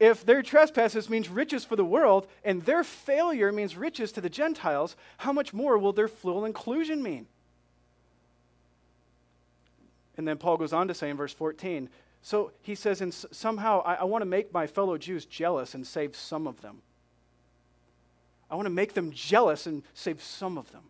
[0.00, 4.28] if their trespasses means riches for the world and their failure means riches to the
[4.28, 7.26] Gentiles, how much more will their full inclusion mean?
[10.16, 11.88] And then Paul goes on to say in verse 14,
[12.22, 15.86] so he says, and somehow I, I want to make my fellow Jews jealous and
[15.86, 16.82] save some of them.
[18.50, 20.82] I want to make them jealous and save some of them.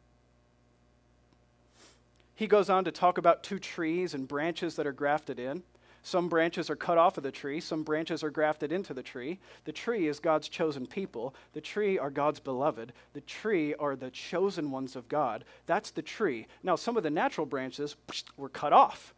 [2.35, 5.63] He goes on to talk about two trees and branches that are grafted in.
[6.07, 9.39] Some branches are cut off of the tree, some branches are grafted into the tree.
[9.65, 14.11] The tree is God's chosen people, the tree are God's beloved, the tree are the
[14.11, 15.47] chosen ones of God.
[15.65, 16.47] That's the tree.
[16.63, 17.97] Now, some of the natural branches
[18.37, 19.15] were cut off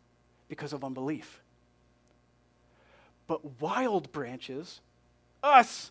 [0.49, 1.41] because of unbelief.
[3.26, 4.80] But wild branches,
[5.43, 5.91] us,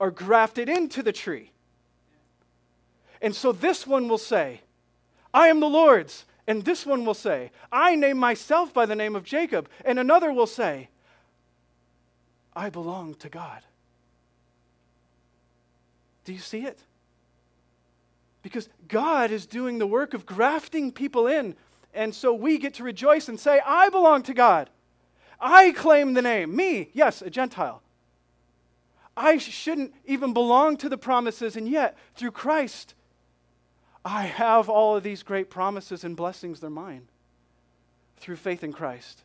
[0.00, 1.50] are grafted into the tree.
[3.20, 4.62] And so this one will say,
[5.34, 9.16] I am the Lord's and this one will say, I name myself by the name
[9.16, 9.68] of Jacob.
[9.84, 10.88] And another will say,
[12.54, 13.62] I belong to God.
[16.24, 16.78] Do you see it?
[18.42, 21.56] Because God is doing the work of grafting people in.
[21.94, 24.68] And so we get to rejoice and say, I belong to God.
[25.40, 26.54] I claim the name.
[26.54, 27.82] Me, yes, a Gentile.
[29.16, 32.94] I shouldn't even belong to the promises, and yet, through Christ,
[34.04, 37.08] I have all of these great promises and blessings, they're mine
[38.18, 39.22] through faith in Christ.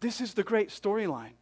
[0.00, 1.32] This is the great storyline.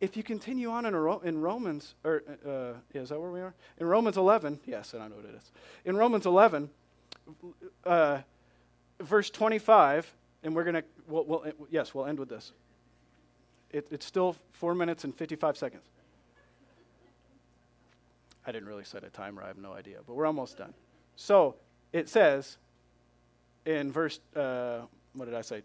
[0.00, 0.94] If you continue on in,
[1.24, 3.54] in Romans, or uh, is that where we are?
[3.78, 5.50] In Romans 11, yes, I know what it is.
[5.84, 6.68] In Romans 11,
[7.84, 8.18] uh,
[9.00, 12.52] verse 25, and we're going to, we'll, we'll, yes, we'll end with this.
[13.70, 15.84] It, it's still four minutes and 55 seconds.
[18.46, 20.72] I didn't really set a timer, I have no idea, but we're almost done.
[21.16, 21.56] So
[21.92, 22.58] it says
[23.64, 24.82] in verse, uh,
[25.14, 25.62] what did I say?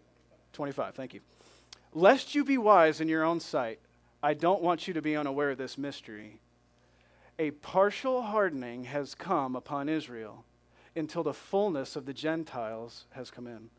[0.52, 1.20] 25, thank you.
[1.94, 3.78] Lest you be wise in your own sight,
[4.22, 6.38] I don't want you to be unaware of this mystery.
[7.38, 10.44] A partial hardening has come upon Israel
[10.94, 13.70] until the fullness of the Gentiles has come in.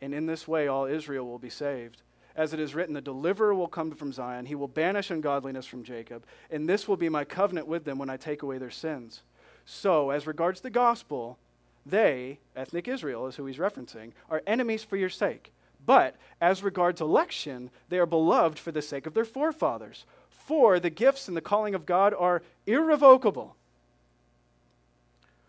[0.00, 2.02] And in this way, all Israel will be saved.
[2.38, 4.46] As it is written, the deliverer will come from Zion.
[4.46, 6.24] He will banish ungodliness from Jacob.
[6.52, 9.22] And this will be my covenant with them when I take away their sins.
[9.66, 11.36] So, as regards the gospel,
[11.84, 15.52] they, ethnic Israel is who he's referencing, are enemies for your sake.
[15.84, 20.04] But as regards election, they are beloved for the sake of their forefathers.
[20.30, 23.56] For the gifts and the calling of God are irrevocable.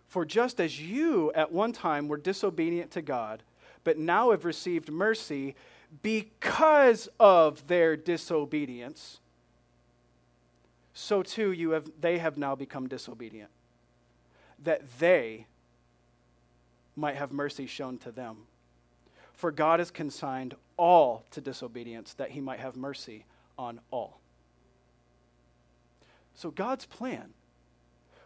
[0.08, 3.44] For just as you at one time were disobedient to God,
[3.84, 5.56] but now have received mercy,
[6.02, 9.20] because of their disobedience,
[10.94, 13.50] so too you have, they have now become disobedient,
[14.64, 15.48] that they
[16.96, 18.38] might have mercy shown to them.
[19.34, 23.26] For God has consigned all to disobedience, that he might have mercy
[23.58, 24.20] on all.
[26.36, 27.34] So God's plan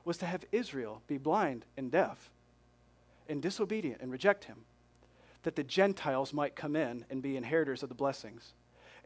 [0.06, 2.30] was to have Israel be blind and deaf
[3.30, 4.66] and disobedient and reject him,
[5.44, 8.54] that the Gentiles might come in and be inheritors of the blessings.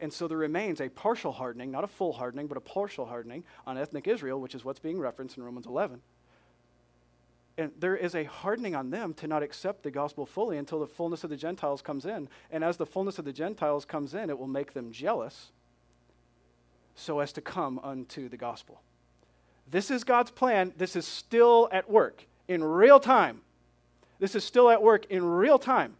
[0.00, 3.44] And so there remains a partial hardening, not a full hardening, but a partial hardening
[3.66, 6.00] on ethnic Israel, which is what's being referenced in Romans 11.
[7.56, 10.86] And there is a hardening on them to not accept the gospel fully until the
[10.86, 12.28] fullness of the Gentiles comes in.
[12.52, 15.50] And as the fullness of the Gentiles comes in, it will make them jealous
[16.94, 18.80] so as to come unto the gospel.
[19.68, 20.72] This is God's plan.
[20.76, 23.40] This is still at work in real time.
[24.20, 25.96] This is still at work in real time.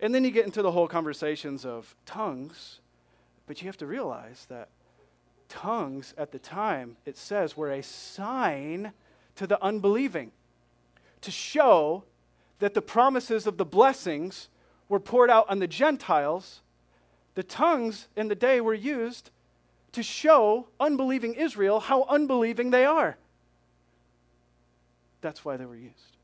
[0.00, 2.80] And then you get into the whole conversations of tongues,
[3.46, 4.68] but you have to realize that
[5.48, 8.92] tongues at the time, it says, were a sign
[9.36, 10.32] to the unbelieving
[11.20, 12.04] to show
[12.60, 14.48] that the promises of the blessings
[14.88, 16.60] were poured out on the Gentiles.
[17.34, 19.30] The tongues in the day were used
[19.92, 23.16] to show unbelieving Israel how unbelieving they are.
[25.20, 26.16] That's why they were used.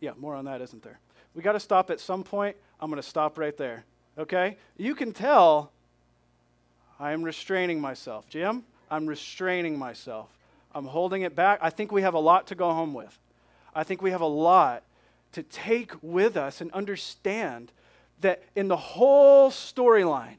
[0.00, 1.00] Yeah, more on that, isn't there?
[1.38, 2.56] We got to stop at some point.
[2.80, 3.84] I'm going to stop right there.
[4.18, 4.56] Okay?
[4.76, 5.70] You can tell
[6.98, 8.28] I am restraining myself.
[8.28, 10.36] Jim, I'm restraining myself.
[10.74, 11.60] I'm holding it back.
[11.62, 13.16] I think we have a lot to go home with.
[13.72, 14.82] I think we have a lot
[15.30, 17.70] to take with us and understand
[18.20, 20.38] that in the whole storyline,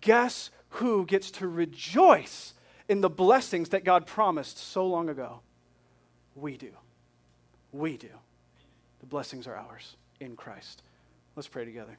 [0.00, 2.54] guess who gets to rejoice
[2.88, 5.42] in the blessings that God promised so long ago?
[6.34, 6.72] We do.
[7.70, 8.08] We do.
[9.00, 10.82] The blessings are ours in Christ.
[11.36, 11.98] Let's pray together.